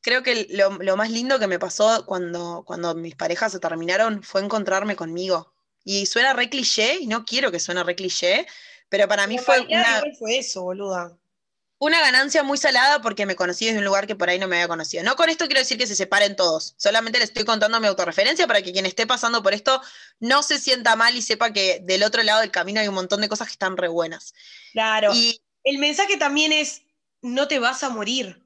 [0.05, 4.41] creo que lo, más lindo que me pasó cuando, cuando mis parejas se terminaron fue
[4.41, 5.51] encontrarme conmigo.
[5.83, 8.45] Y suena re cliché, y no quiero que suene re cliché,
[8.89, 10.03] pero para mí fue una...
[10.17, 11.17] fue eso, boluda?
[11.77, 14.55] Una ganancia muy salada porque me conocí desde un lugar que por ahí no me
[14.55, 15.03] había conocido.
[15.03, 18.47] No con esto quiero decir que se separen todos, solamente les estoy contando mi autorreferencia
[18.47, 19.81] para que quien esté pasando por esto
[20.19, 23.21] no se sienta mal y sepa que del otro lado del camino hay un montón
[23.21, 24.33] de cosas que están re buenas.
[24.71, 25.13] Claro.
[25.13, 26.83] Y el mensaje también es,
[27.21, 28.44] no te vas a morir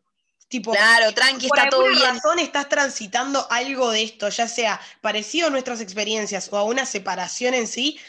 [0.49, 2.01] Tipo, Claro, tranqui, por está todo bien.
[2.01, 6.85] razón estás transitando algo de esto, ya sea parecido a nuestras experiencias o a una
[6.87, 7.99] separación en sí,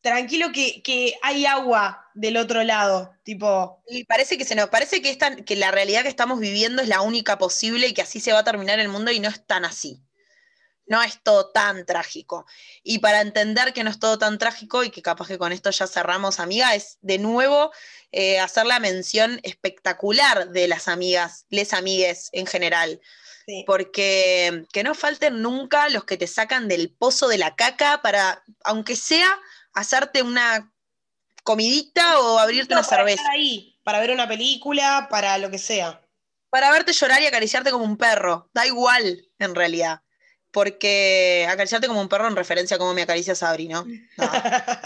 [0.00, 5.02] tranquilo que, que hay agua del otro lado, tipo, Y parece que se nos, parece
[5.02, 8.20] que, esta, que la realidad que estamos viviendo es la única posible y que así
[8.20, 10.00] se va a terminar el mundo y no es tan así.
[10.86, 12.46] No es todo tan trágico.
[12.82, 15.70] Y para entender que no es todo tan trágico y que capaz que con esto
[15.70, 17.72] ya cerramos, amiga, es de nuevo
[18.12, 23.00] eh, hacer la mención espectacular de las amigas, les amigues en general.
[23.46, 23.64] sí.
[23.66, 28.42] Porque que no falten nunca los que te sacan del pozo de la caca para,
[28.64, 29.38] aunque sea,
[29.72, 30.72] hacerte una
[31.44, 33.22] comidita o abrirte una para cerveza.
[33.22, 36.00] estar ahí, para ver una película, para lo que sea.
[36.50, 38.48] Para verte llorar y acariciarte como un perro.
[38.54, 40.00] Da igual, en realidad.
[40.54, 43.84] Porque acariciarte como un perro en referencia a cómo me acaricia Sabri, ¿no?
[44.16, 44.30] No.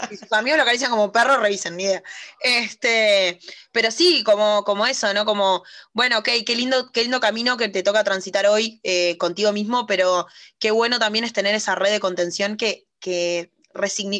[0.09, 2.01] Si sus amigos lo acarician como perro, revisen, ni idea.
[2.39, 3.39] Este,
[3.71, 5.25] pero sí, como, como eso, ¿no?
[5.25, 5.63] Como,
[5.93, 9.85] bueno, ok, qué lindo, qué lindo camino que te toca transitar hoy eh, contigo mismo,
[9.85, 10.25] pero
[10.57, 13.51] qué bueno también es tener esa red de contención que, que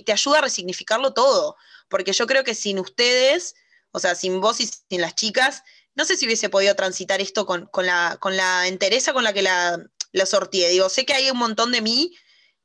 [0.06, 1.58] te ayuda a resignificarlo todo.
[1.88, 3.56] Porque yo creo que sin ustedes,
[3.92, 5.64] o sea, sin vos y sin las chicas,
[5.96, 9.34] no sé si hubiese podido transitar esto con, con la, con la entereza con la
[9.34, 9.80] que la,
[10.12, 10.82] la sorteé.
[10.90, 12.16] Sé que hay un montón de mí,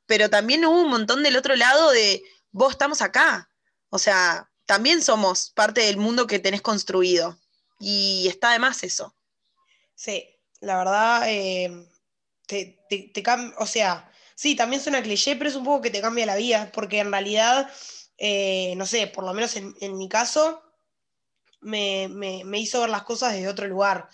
[0.05, 3.49] pero también hubo un montón del otro lado de vos estamos acá.
[3.89, 7.39] O sea, también somos parte del mundo que tenés construido.
[7.79, 9.15] Y está de más eso.
[9.95, 10.25] Sí,
[10.61, 11.87] la verdad, eh,
[12.47, 13.23] te, te,
[13.57, 16.71] o sea, sí, también suena cliché, pero es un poco que te cambia la vida,
[16.73, 17.69] porque en realidad,
[18.17, 20.63] eh, no sé, por lo menos en, en mi caso,
[21.61, 24.09] me, me- me hizo ver las cosas desde otro lugar.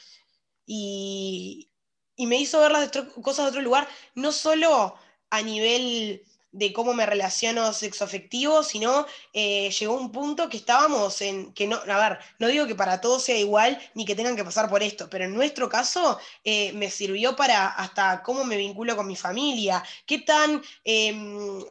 [0.68, 1.71] Y,
[2.16, 4.96] y me hizo ver las cosas de otro lugar, no solo
[5.30, 11.54] a nivel de cómo me relaciono sexoafectivo, sino eh, llegó un punto que estábamos en,
[11.54, 14.44] que no, a ver, no digo que para todos sea igual ni que tengan que
[14.44, 18.98] pasar por esto, pero en nuestro caso eh, me sirvió para hasta cómo me vinculo
[18.98, 21.64] con mi familia, qué tan em,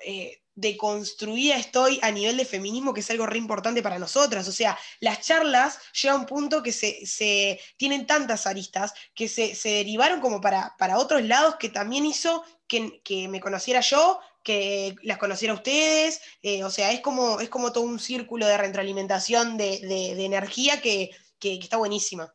[0.57, 4.47] eh, deconstruida estoy a nivel de feminismo, que es algo re importante para nosotras.
[4.49, 9.29] O sea, las charlas llega a un punto que se, se tienen tantas aristas que
[9.29, 13.81] se, se derivaron como para, para otros lados que también hizo que, que me conociera
[13.81, 18.47] yo, que las conociera ustedes, eh, o sea, es como, es como todo un círculo
[18.47, 22.33] de retroalimentación de, de- de energía que, que- que está buenísima.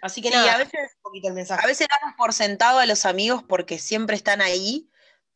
[0.00, 1.62] Así que Sí, nada, a veces, un poquito el mensaje.
[1.62, 4.88] a veces damos por sentado a los amigos porque siempre están ahí,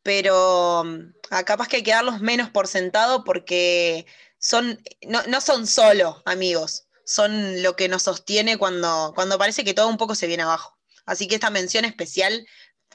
[0.03, 4.05] pero mm, ah, capaz que hay que darlos menos por sentado porque
[4.37, 9.73] son, no, no son solo amigos, son lo que nos sostiene cuando, cuando parece que
[9.73, 10.77] todo un poco se viene abajo.
[11.05, 12.45] Así que esta mención especial,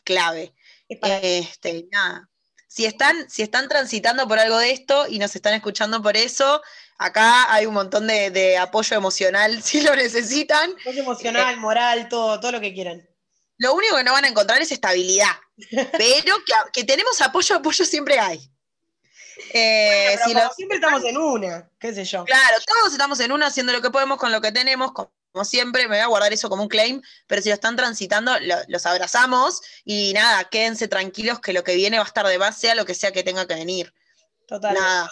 [0.04, 0.54] clave.
[0.88, 2.28] Este, nada.
[2.66, 6.62] Si están, si están transitando por algo de esto y nos están escuchando por eso,
[6.98, 10.70] acá hay un montón de, de apoyo emocional si lo necesitan.
[10.80, 13.06] apoyo emocional, moral, todo, todo lo que quieran.
[13.56, 15.32] Lo único que no van a encontrar es estabilidad,
[15.70, 18.40] pero que, que tenemos apoyo, apoyo siempre hay.
[19.52, 22.24] Eh, si lo- siempre estamos en una, qué sé yo.
[22.24, 25.82] claro, todos estamos en una haciendo lo que podemos con lo que tenemos, como siempre,
[25.84, 28.84] me voy a guardar eso como un claim, pero si lo están transitando, lo- los
[28.86, 32.74] abrazamos y nada, quédense tranquilos que lo que viene va a estar de base, sea
[32.74, 33.94] lo que sea que tenga que venir.
[34.46, 34.74] Total.
[34.74, 35.10] Nada.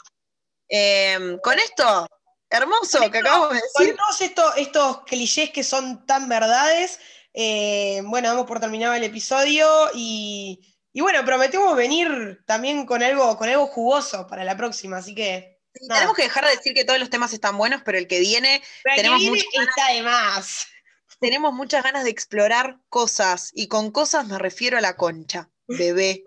[0.68, 2.08] Eh, con esto,
[2.50, 3.96] hermoso que acabamos de Con decir.
[3.96, 6.98] todos estos, estos clichés que son tan verdades,
[7.38, 13.36] eh, bueno, damos por terminado el episodio y, y bueno, prometemos venir también con algo,
[13.36, 15.60] con algo jugoso para la próxima, así que.
[15.74, 15.86] Sí.
[15.86, 18.62] Tenemos que dejar de decir que todos los temas están buenos, pero el que viene,
[18.82, 20.66] Pero el que tenemos viene muchas está de más.
[21.20, 26.24] tenemos muchas ganas de explorar cosas, y con cosas me refiero a la concha, bebé.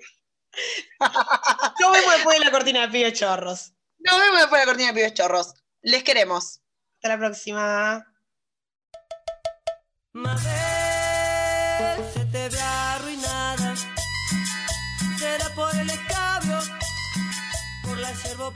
[1.80, 3.74] Nos vemos después de la cortina de pibes chorros.
[3.98, 5.56] Nos vemos después de la cortina de pibes chorros.
[5.82, 6.62] Les queremos.
[6.98, 8.06] Hasta la próxima.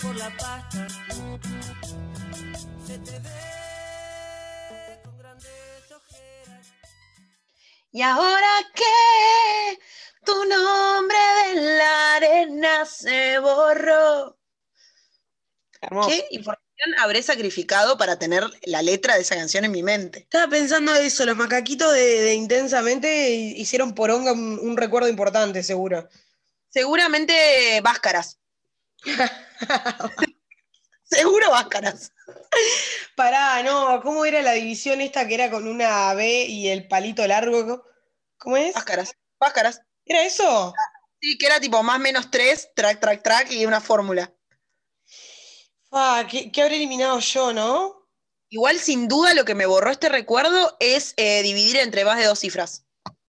[0.04, 0.88] Por la pasta.
[2.86, 6.68] Se te ve con grandes ojeras.
[7.92, 9.80] Y ahora que
[10.26, 14.38] tu nombre de la arena se borró.
[15.82, 16.10] Hermoso.
[16.10, 20.20] ¿Qué información habré sacrificado para tener la letra de esa canción en mi mente?
[20.20, 26.10] Estaba pensando eso, los macaquitos de, de Intensamente hicieron poronga un, un recuerdo importante, seguro.
[26.70, 28.40] Seguramente Váscaras.
[31.04, 32.12] Seguro Váscaras.
[33.16, 37.26] Pará, no, ¿cómo era la división esta que era con una B y el palito
[37.28, 37.84] largo?
[38.38, 38.74] ¿Cómo es?
[38.74, 39.16] Váscaras.
[39.40, 39.82] Váscaras.
[40.06, 40.74] ¿Era eso?
[41.22, 44.34] Sí, que era tipo más menos tres, track, track, track y una fórmula.
[45.92, 48.08] Ah, ¿qué, qué habré eliminado yo, no?
[48.50, 52.26] Igual, sin duda, lo que me borró este recuerdo es eh, dividir entre más de
[52.26, 52.83] dos cifras.